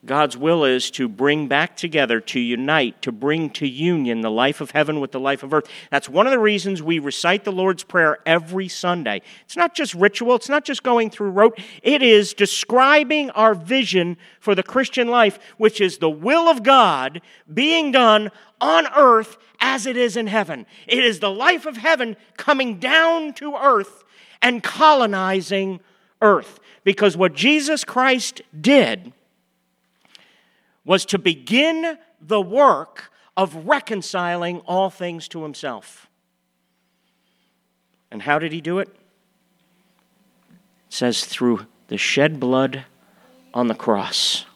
God's 0.07 0.37
will 0.37 0.65
is 0.65 0.93
to 0.93 1.09
bring 1.09 1.49
back 1.49 1.77
together, 1.77 2.21
to 2.21 2.39
unite, 2.39 3.03
to 3.03 3.11
bring 3.11 3.51
to 3.51 3.67
union 3.67 4.21
the 4.21 4.31
life 4.31 4.61
of 4.61 4.71
heaven 4.71 5.01
with 5.01 5.11
the 5.11 5.19
life 5.19 5.43
of 5.43 5.53
earth. 5.53 5.69
That's 5.91 6.09
one 6.09 6.27
of 6.27 6.31
the 6.31 6.39
reasons 6.39 6.81
we 6.81 7.01
recite 7.01 7.43
the 7.43 7.51
Lord's 7.51 7.83
Prayer 7.83 8.19
every 8.25 8.69
Sunday. 8.69 9.23
It's 9.45 9.57
not 9.57 9.75
just 9.75 9.95
ritual, 9.95 10.37
it's 10.37 10.49
not 10.49 10.65
just 10.65 10.85
going 10.85 11.11
through 11.11 11.31
rote, 11.31 11.59
it 11.83 12.01
is 12.01 12.33
describing 12.33 13.31
our 13.31 13.55
vision 13.55 14.17
for 14.39 14.55
the 14.55 14.63
Christian 14.63 15.09
life, 15.09 15.41
which 15.57 15.81
is 15.81 15.99
the 15.99 16.11
will 16.11 16.49
of 16.49 16.63
God 16.63 17.21
being 17.53 17.91
done 17.91 18.31
on 18.61 18.87
earth 18.97 19.37
as 19.61 19.85
it 19.85 19.97
is 19.97 20.17
in 20.17 20.29
heaven. 20.29 20.65
It 20.87 21.03
is 21.03 21.19
the 21.19 21.31
life 21.31 21.67
of 21.67 21.77
heaven 21.77 22.17
coming 22.37 22.79
down 22.79 23.33
to 23.35 23.57
earth 23.57 24.05
and 24.41 24.63
colonizing 24.63 25.81
earth. 26.23 26.61
Because 26.85 27.17
what 27.17 27.35
Jesus 27.35 27.85
Christ 27.85 28.43
did 28.59 29.13
was 30.89 31.05
to 31.05 31.19
begin 31.19 31.99
the 32.19 32.41
work 32.41 33.13
of 33.37 33.67
reconciling 33.67 34.61
all 34.61 34.89
things 34.89 35.29
to 35.29 35.43
himself. 35.43 36.09
And 38.11 38.23
how 38.23 38.39
did 38.39 38.53
he 38.53 38.63
do 38.63 38.79
it? 38.79 38.89
It 40.49 40.57
says 40.89 41.27
through 41.27 41.67
the 41.89 41.99
shed 41.99 42.41
blood 42.41 42.87
on 43.53 43.69
the 43.69 43.75
cross. 43.75 44.47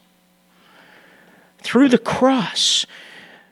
Through 1.59 1.91
the 1.91 1.99
cross. 1.99 2.87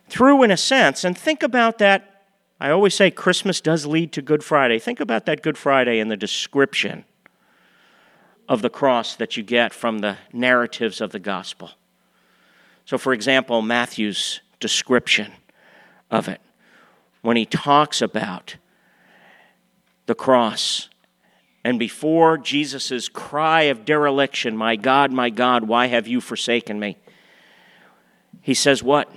Through, 0.08 0.42
in 0.42 0.50
a 0.50 0.56
sense, 0.56 1.04
and 1.04 1.16
think 1.16 1.42
about 1.42 1.76
that. 1.78 2.24
I 2.58 2.70
always 2.70 2.94
say 2.94 3.10
Christmas 3.10 3.60
does 3.60 3.84
lead 3.84 4.10
to 4.12 4.22
Good 4.22 4.42
Friday. 4.42 4.78
Think 4.78 5.00
about 5.00 5.26
that 5.26 5.42
Good 5.42 5.58
Friday 5.58 6.00
and 6.00 6.10
the 6.10 6.16
description 6.16 7.04
of 8.48 8.62
the 8.62 8.70
cross 8.70 9.16
that 9.16 9.36
you 9.36 9.42
get 9.42 9.74
from 9.74 9.98
the 9.98 10.16
narratives 10.32 11.02
of 11.02 11.12
the 11.12 11.20
gospel. 11.20 11.72
So, 12.90 12.98
for 12.98 13.12
example, 13.12 13.62
Matthew's 13.62 14.40
description 14.58 15.30
of 16.10 16.26
it, 16.26 16.40
when 17.22 17.36
he 17.36 17.46
talks 17.46 18.02
about 18.02 18.56
the 20.06 20.14
cross, 20.16 20.88
and 21.62 21.78
before 21.78 22.36
Jesus' 22.36 23.08
cry 23.08 23.62
of 23.62 23.84
dereliction, 23.84 24.56
My 24.56 24.74
God, 24.74 25.12
my 25.12 25.30
God, 25.30 25.68
why 25.68 25.86
have 25.86 26.08
you 26.08 26.20
forsaken 26.20 26.80
me? 26.80 26.96
He 28.40 28.54
says, 28.54 28.82
What? 28.82 29.08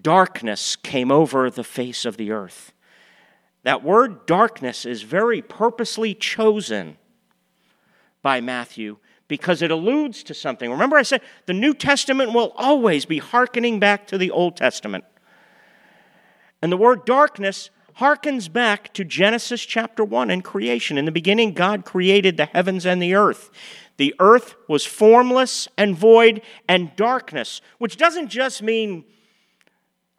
Darkness 0.00 0.74
came 0.74 1.12
over 1.12 1.50
the 1.50 1.64
face 1.64 2.06
of 2.06 2.16
the 2.16 2.30
earth. 2.30 2.72
That 3.64 3.84
word 3.84 4.24
darkness 4.24 4.86
is 4.86 5.02
very 5.02 5.42
purposely 5.42 6.14
chosen 6.14 6.96
by 8.22 8.40
Matthew 8.40 8.96
because 9.28 9.62
it 9.62 9.70
alludes 9.70 10.22
to 10.24 10.34
something. 10.34 10.70
Remember, 10.70 10.96
I 10.96 11.02
said 11.02 11.20
the 11.46 11.52
New 11.52 11.74
Testament 11.74 12.32
will 12.32 12.52
always 12.56 13.04
be 13.04 13.18
hearkening 13.18 13.78
back 13.78 14.06
to 14.08 14.18
the 14.18 14.30
Old 14.30 14.56
Testament. 14.56 15.04
And 16.60 16.72
the 16.72 16.76
word 16.76 17.04
darkness 17.04 17.70
harkens 17.98 18.50
back 18.50 18.92
to 18.94 19.04
Genesis 19.04 19.64
chapter 19.64 20.04
1 20.04 20.30
and 20.30 20.42
creation. 20.42 20.98
In 20.98 21.04
the 21.04 21.12
beginning, 21.12 21.52
God 21.52 21.84
created 21.84 22.36
the 22.36 22.46
heavens 22.46 22.86
and 22.86 23.02
the 23.02 23.14
earth. 23.14 23.50
The 23.96 24.14
earth 24.18 24.54
was 24.68 24.84
formless 24.84 25.68
and 25.76 25.96
void 25.96 26.40
and 26.68 26.94
darkness, 26.96 27.60
which 27.78 27.96
doesn't 27.96 28.28
just 28.28 28.62
mean 28.62 29.04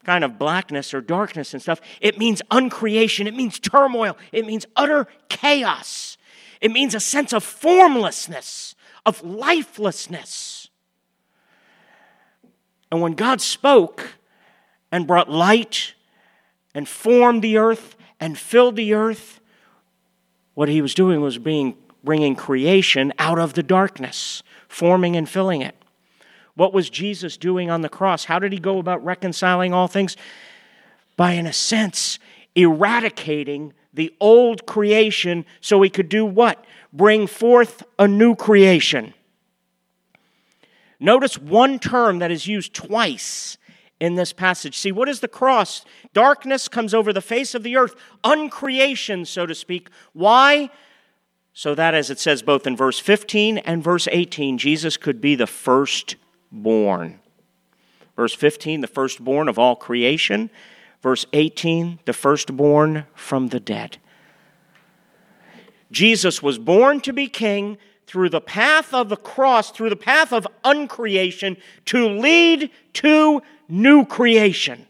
kind 0.03 0.23
of 0.23 0.37
blackness 0.37 0.93
or 0.93 1.01
darkness 1.01 1.53
and 1.53 1.61
stuff. 1.61 1.79
It 2.01 2.17
means 2.17 2.41
uncreation, 2.51 3.27
it 3.27 3.35
means 3.35 3.59
turmoil, 3.59 4.17
it 4.31 4.45
means 4.45 4.65
utter 4.75 5.07
chaos, 5.29 6.17
it 6.61 6.71
means 6.71 6.93
a 6.93 6.99
sense 6.99 7.31
of 7.31 7.43
formlessness 7.43 8.75
of 9.05 9.23
lifelessness. 9.23 10.69
And 12.91 13.01
when 13.01 13.13
God 13.13 13.41
spoke 13.41 14.15
and 14.91 15.07
brought 15.07 15.29
light 15.29 15.93
and 16.73 16.87
formed 16.87 17.41
the 17.41 17.57
earth 17.57 17.95
and 18.19 18.37
filled 18.37 18.75
the 18.75 18.93
earth, 18.93 19.39
what 20.53 20.69
he 20.69 20.81
was 20.81 20.93
doing 20.93 21.21
was 21.21 21.37
being, 21.37 21.77
bringing 22.03 22.35
creation 22.35 23.13
out 23.19 23.39
of 23.39 23.53
the 23.53 23.63
darkness, 23.63 24.43
forming 24.67 25.15
and 25.15 25.29
filling 25.29 25.61
it. 25.61 25.75
What 26.55 26.73
was 26.73 26.89
Jesus 26.89 27.37
doing 27.37 27.69
on 27.69 27.81
the 27.81 27.89
cross? 27.89 28.25
How 28.25 28.39
did 28.39 28.51
he 28.51 28.59
go 28.59 28.79
about 28.79 29.03
reconciling 29.03 29.73
all 29.73 29.87
things? 29.87 30.17
By, 31.15 31.33
in 31.33 31.45
a 31.45 31.53
sense, 31.53 32.19
eradicating 32.55 33.73
the 33.93 34.13
old 34.19 34.65
creation 34.65 35.45
so 35.61 35.81
he 35.81 35.89
could 35.89 36.09
do 36.09 36.25
what? 36.25 36.65
bring 36.91 37.27
forth 37.27 37.83
a 37.97 38.07
new 38.07 38.35
creation. 38.35 39.13
Notice 40.99 41.37
one 41.37 41.79
term 41.79 42.19
that 42.19 42.31
is 42.31 42.47
used 42.47 42.73
twice 42.73 43.57
in 43.99 44.15
this 44.15 44.33
passage. 44.33 44.77
See, 44.77 44.91
what 44.91 45.09
is 45.09 45.19
the 45.19 45.27
cross? 45.27 45.85
Darkness 46.13 46.67
comes 46.67 46.93
over 46.93 47.13
the 47.13 47.21
face 47.21 47.55
of 47.55 47.63
the 47.63 47.77
earth, 47.77 47.95
uncreation, 48.23 49.25
so 49.25 49.45
to 49.45 49.55
speak. 49.55 49.89
Why? 50.13 50.69
So 51.53 51.75
that, 51.75 51.93
as 51.93 52.09
it 52.09 52.19
says 52.19 52.41
both 52.41 52.67
in 52.67 52.75
verse 52.75 52.99
15 52.99 53.59
and 53.59 53.83
verse 53.83 54.07
18, 54.11 54.57
Jesus 54.57 54.97
could 54.97 55.21
be 55.21 55.35
the 55.35 55.47
firstborn. 55.47 57.19
Verse 58.15 58.35
15, 58.35 58.81
the 58.81 58.87
firstborn 58.87 59.47
of 59.47 59.57
all 59.57 59.75
creation. 59.75 60.49
Verse 61.01 61.25
18, 61.33 61.99
the 62.05 62.13
firstborn 62.13 63.05
from 63.13 63.49
the 63.49 63.59
dead. 63.59 63.97
Jesus 65.91 66.43
was 66.43 66.57
born 66.57 66.99
to 67.01 67.13
be 67.13 67.27
king 67.27 67.77
through 68.05 68.29
the 68.29 68.41
path 68.41 68.93
of 68.93 69.09
the 69.09 69.15
cross, 69.15 69.71
through 69.71 69.89
the 69.89 69.95
path 69.95 70.33
of 70.33 70.47
uncreation, 70.63 71.57
to 71.85 72.09
lead 72.09 72.71
to 72.93 73.41
new 73.67 74.05
creation. 74.05 74.87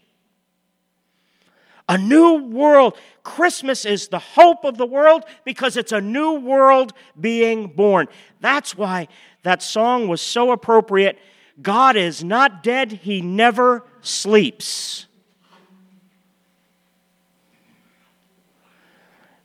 A 1.88 1.98
new 1.98 2.44
world. 2.44 2.96
Christmas 3.22 3.84
is 3.84 4.08
the 4.08 4.18
hope 4.18 4.64
of 4.64 4.78
the 4.78 4.86
world 4.86 5.24
because 5.44 5.76
it's 5.76 5.92
a 5.92 6.00
new 6.00 6.32
world 6.32 6.92
being 7.20 7.66
born. 7.66 8.08
That's 8.40 8.76
why 8.76 9.08
that 9.42 9.62
song 9.62 10.08
was 10.08 10.20
so 10.20 10.52
appropriate. 10.52 11.18
God 11.60 11.96
is 11.96 12.24
not 12.24 12.62
dead, 12.62 12.92
He 12.92 13.20
never 13.20 13.84
sleeps. 14.00 15.06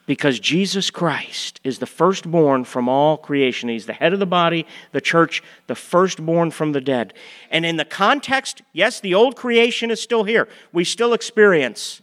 Because 0.06 0.40
Jesus 0.40 0.92
Christ 0.92 1.60
is 1.64 1.80
the 1.80 1.88
firstborn 1.88 2.64
from 2.64 2.88
all 2.88 3.18
creation. 3.18 3.70
He's 3.70 3.88
the 3.88 3.94
head 3.94 4.14
of 4.14 4.20
the 4.20 4.26
body, 4.26 4.66
the 4.92 5.02
church, 5.02 5.42
the 5.68 5.76
firstborn 5.76 6.52
from 6.52 6.74
the 6.74 6.82
dead. 6.82 7.14
And 7.50 7.66
in 7.66 7.78
the 7.78 7.86
context, 7.86 8.62
yes, 8.72 9.00
the 9.00 9.16
old 9.16 9.36
creation 9.36 9.90
is 9.90 10.02
still 10.02 10.24
here. 10.24 10.48
We 10.72 10.84
still 10.84 11.14
experience 11.14 12.02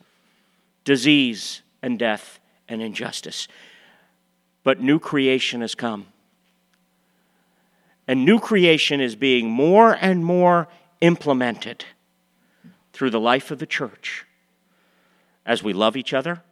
disease 0.84 1.62
and 1.80 1.98
death 1.98 2.40
and 2.68 2.82
injustice. 2.82 3.46
But 4.64 4.80
new 4.80 4.98
creation 4.98 5.60
has 5.60 5.74
come. 5.74 6.06
And 8.08 8.24
new 8.24 8.40
creation 8.40 9.00
is 9.00 9.14
being 9.14 9.48
more 9.48 9.96
and 10.00 10.24
more 10.24 10.66
implemented 11.00 11.84
through 12.92 13.10
the 13.10 13.20
life 13.20 13.52
of 13.52 13.60
the 13.60 13.66
church 13.66 14.26
as 15.46 15.62
we 15.62 15.72
love 15.72 15.96
each 15.96 16.12
other 16.12 16.42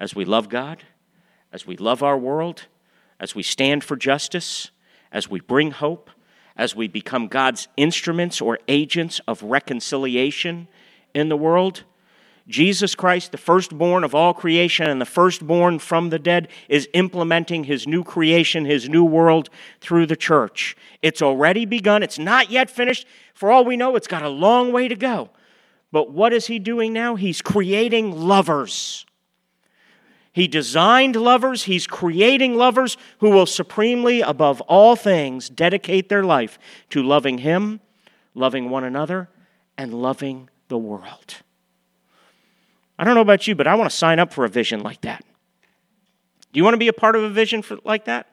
as 0.00 0.14
we 0.14 0.24
love 0.24 0.48
God, 0.48 0.82
as 1.52 1.66
we 1.66 1.76
love 1.76 2.02
our 2.02 2.18
world, 2.18 2.66
as 3.20 3.34
we 3.34 3.42
stand 3.42 3.84
for 3.84 3.96
justice, 3.96 4.70
as 5.12 5.28
we 5.28 5.40
bring 5.40 5.70
hope, 5.70 6.10
as 6.56 6.74
we 6.74 6.88
become 6.88 7.28
God's 7.28 7.68
instruments 7.76 8.40
or 8.40 8.58
agents 8.66 9.20
of 9.28 9.42
reconciliation 9.42 10.66
in 11.14 11.28
the 11.28 11.36
world. 11.36 11.84
Jesus 12.48 12.94
Christ, 12.94 13.30
the 13.30 13.38
firstborn 13.38 14.02
of 14.02 14.14
all 14.14 14.32
creation 14.32 14.88
and 14.88 15.00
the 15.00 15.06
firstborn 15.06 15.78
from 15.78 16.10
the 16.10 16.18
dead, 16.18 16.48
is 16.68 16.88
implementing 16.94 17.64
his 17.64 17.86
new 17.86 18.02
creation, 18.02 18.64
his 18.64 18.88
new 18.88 19.04
world 19.04 19.50
through 19.80 20.06
the 20.06 20.16
church. 20.16 20.74
It's 21.02 21.22
already 21.22 21.66
begun. 21.66 22.02
It's 22.02 22.18
not 22.18 22.50
yet 22.50 22.70
finished. 22.70 23.06
For 23.34 23.52
all 23.52 23.64
we 23.64 23.76
know, 23.76 23.94
it's 23.94 24.08
got 24.08 24.22
a 24.22 24.28
long 24.28 24.72
way 24.72 24.88
to 24.88 24.96
go. 24.96 25.30
But 25.92 26.10
what 26.10 26.32
is 26.32 26.46
he 26.46 26.58
doing 26.58 26.92
now? 26.92 27.16
He's 27.16 27.42
creating 27.42 28.12
lovers 28.12 29.04
he 30.32 30.46
designed 30.46 31.16
lovers, 31.16 31.64
He's 31.64 31.86
creating 31.86 32.54
lovers 32.54 32.96
who 33.18 33.30
will 33.30 33.46
supremely, 33.46 34.20
above 34.20 34.60
all 34.62 34.94
things, 34.96 35.48
dedicate 35.48 36.08
their 36.08 36.22
life 36.22 36.58
to 36.90 37.02
loving 37.02 37.38
Him, 37.38 37.80
loving 38.34 38.70
one 38.70 38.84
another, 38.84 39.28
and 39.76 39.92
loving 39.92 40.48
the 40.68 40.78
world. 40.78 41.36
I 42.98 43.04
don't 43.04 43.14
know 43.14 43.22
about 43.22 43.46
you, 43.46 43.54
but 43.54 43.66
I 43.66 43.74
want 43.74 43.90
to 43.90 43.96
sign 43.96 44.18
up 44.18 44.32
for 44.32 44.44
a 44.44 44.48
vision 44.48 44.80
like 44.80 45.00
that. 45.00 45.24
Do 46.52 46.58
you 46.58 46.64
want 46.64 46.74
to 46.74 46.78
be 46.78 46.88
a 46.88 46.92
part 46.92 47.16
of 47.16 47.22
a 47.22 47.30
vision 47.30 47.62
for, 47.62 47.78
like 47.84 48.04
that? 48.04 48.26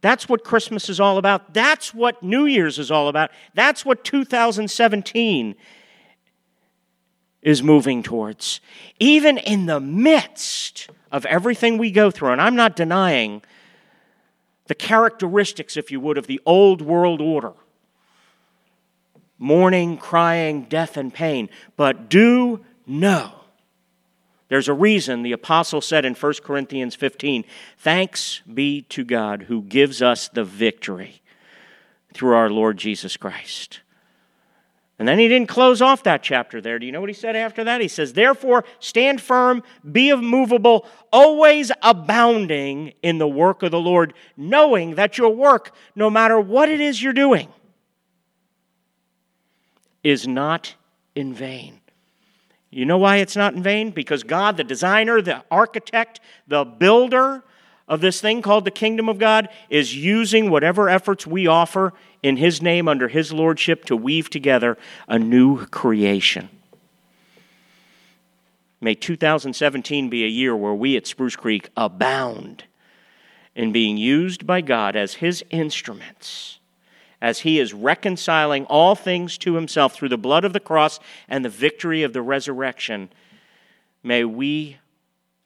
That's 0.00 0.28
what 0.28 0.44
Christmas 0.44 0.88
is 0.88 1.00
all 1.00 1.18
about. 1.18 1.54
That's 1.54 1.92
what 1.92 2.22
New 2.22 2.46
Year's 2.46 2.78
is 2.78 2.90
all 2.90 3.08
about. 3.08 3.30
That's 3.54 3.84
what 3.84 4.04
2017 4.04 5.54
is 7.42 7.62
moving 7.62 8.02
towards. 8.02 8.60
Even 8.98 9.38
in 9.38 9.66
the 9.66 9.80
midst 9.80 10.90
of 11.10 11.24
everything 11.26 11.78
we 11.78 11.90
go 11.90 12.10
through, 12.10 12.32
and 12.32 12.40
I'm 12.40 12.56
not 12.56 12.76
denying 12.76 13.42
the 14.66 14.74
characteristics, 14.74 15.76
if 15.76 15.90
you 15.90 16.00
would, 16.00 16.18
of 16.18 16.26
the 16.26 16.40
old 16.44 16.82
world 16.82 17.20
order 17.20 17.52
mourning, 19.38 19.96
crying, 19.96 20.64
death, 20.64 20.96
and 20.96 21.14
pain. 21.14 21.48
But 21.76 22.08
do 22.08 22.64
know 22.86 23.32
there's 24.48 24.68
a 24.68 24.74
reason 24.74 25.22
the 25.22 25.32
apostle 25.32 25.80
said 25.80 26.04
in 26.04 26.14
1 26.14 26.34
Corinthians 26.42 26.94
15 26.94 27.44
Thanks 27.78 28.42
be 28.52 28.82
to 28.82 29.04
God 29.04 29.42
who 29.42 29.62
gives 29.62 30.02
us 30.02 30.28
the 30.28 30.44
victory 30.44 31.22
through 32.12 32.34
our 32.34 32.50
Lord 32.50 32.78
Jesus 32.78 33.16
Christ. 33.16 33.80
And 34.98 35.06
then 35.06 35.18
he 35.20 35.28
didn't 35.28 35.48
close 35.48 35.80
off 35.80 36.02
that 36.02 36.24
chapter 36.24 36.60
there. 36.60 36.78
Do 36.78 36.86
you 36.86 36.90
know 36.90 37.00
what 37.00 37.08
he 37.08 37.14
said 37.14 37.36
after 37.36 37.62
that? 37.64 37.80
He 37.80 37.86
says, 37.86 38.14
Therefore, 38.14 38.64
stand 38.80 39.20
firm, 39.20 39.62
be 39.90 40.08
immovable, 40.08 40.86
always 41.12 41.70
abounding 41.82 42.94
in 43.00 43.18
the 43.18 43.28
work 43.28 43.62
of 43.62 43.70
the 43.70 43.78
Lord, 43.78 44.12
knowing 44.36 44.96
that 44.96 45.16
your 45.16 45.30
work, 45.30 45.72
no 45.94 46.10
matter 46.10 46.40
what 46.40 46.68
it 46.68 46.80
is 46.80 47.00
you're 47.00 47.12
doing, 47.12 47.48
is 50.02 50.26
not 50.26 50.74
in 51.14 51.32
vain. 51.32 51.80
You 52.70 52.84
know 52.84 52.98
why 52.98 53.16
it's 53.16 53.36
not 53.36 53.54
in 53.54 53.62
vain? 53.62 53.90
Because 53.90 54.24
God, 54.24 54.56
the 54.56 54.64
designer, 54.64 55.22
the 55.22 55.44
architect, 55.50 56.20
the 56.48 56.64
builder 56.64 57.44
of 57.86 58.00
this 58.00 58.20
thing 58.20 58.42
called 58.42 58.64
the 58.64 58.70
kingdom 58.70 59.08
of 59.08 59.18
God, 59.18 59.48
is 59.70 59.94
using 59.96 60.50
whatever 60.50 60.88
efforts 60.88 61.26
we 61.26 61.46
offer 61.46 61.94
in 62.22 62.36
His 62.36 62.60
name 62.62 62.88
under 62.88 63.08
His 63.08 63.32
lordship 63.32 63.84
to 63.86 63.96
weave 63.96 64.30
together 64.30 64.76
a 65.06 65.18
new 65.18 65.66
creation. 65.66 66.48
May 68.80 68.94
2017 68.94 70.08
be 70.08 70.24
a 70.24 70.28
year 70.28 70.54
where 70.54 70.74
we 70.74 70.96
at 70.96 71.06
Spruce 71.06 71.36
Creek 71.36 71.70
abound 71.76 72.64
in 73.54 73.72
being 73.72 73.96
used 73.96 74.46
by 74.46 74.60
God 74.60 74.94
as 74.94 75.14
His 75.14 75.44
instruments, 75.50 76.60
as 77.20 77.40
He 77.40 77.58
is 77.58 77.74
reconciling 77.74 78.64
all 78.66 78.94
things 78.94 79.36
to 79.38 79.54
Himself 79.54 79.94
through 79.94 80.10
the 80.10 80.16
blood 80.16 80.44
of 80.44 80.52
the 80.52 80.60
cross 80.60 81.00
and 81.28 81.44
the 81.44 81.48
victory 81.48 82.04
of 82.04 82.12
the 82.12 82.22
resurrection. 82.22 83.10
May 84.04 84.24
we 84.24 84.76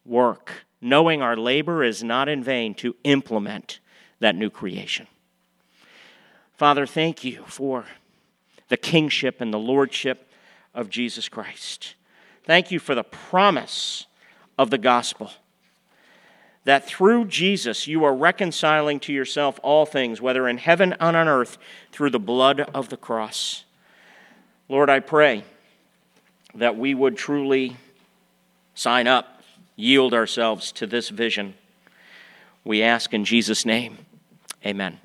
work, 0.04 0.66
knowing 0.80 1.22
our 1.22 1.36
labor 1.36 1.82
is 1.82 2.02
not 2.02 2.28
in 2.28 2.44
vain, 2.44 2.74
to 2.74 2.94
implement 3.04 3.80
that 4.20 4.36
new 4.36 4.50
creation. 4.50 5.06
Father, 6.56 6.86
thank 6.86 7.24
you 7.24 7.44
for 7.46 7.86
the 8.68 8.76
kingship 8.76 9.40
and 9.40 9.52
the 9.52 9.58
lordship 9.58 10.30
of 10.74 10.90
Jesus 10.90 11.28
Christ. 11.28 11.94
Thank 12.44 12.70
you 12.70 12.78
for 12.78 12.94
the 12.94 13.04
promise 13.04 14.06
of 14.58 14.70
the 14.70 14.78
gospel 14.78 15.30
that 16.64 16.86
through 16.86 17.26
Jesus 17.26 17.86
you 17.86 18.04
are 18.04 18.14
reconciling 18.14 19.00
to 19.00 19.12
yourself 19.12 19.58
all 19.62 19.84
things, 19.84 20.20
whether 20.20 20.48
in 20.48 20.58
heaven 20.58 20.94
and 21.00 21.16
on 21.16 21.28
earth, 21.28 21.58
through 21.90 22.10
the 22.10 22.20
blood 22.20 22.60
of 22.60 22.88
the 22.88 22.96
cross. 22.96 23.64
Lord, 24.68 24.88
I 24.88 25.00
pray 25.00 25.44
that 26.54 26.76
we 26.76 26.94
would 26.94 27.16
truly 27.16 27.76
sign 28.74 29.06
up, 29.06 29.42
yield 29.76 30.14
ourselves 30.14 30.72
to 30.72 30.86
this 30.86 31.08
vision. 31.08 31.54
We 32.64 32.82
ask 32.82 33.12
in 33.12 33.24
Jesus' 33.24 33.66
name. 33.66 33.98
Amen. 34.64 35.02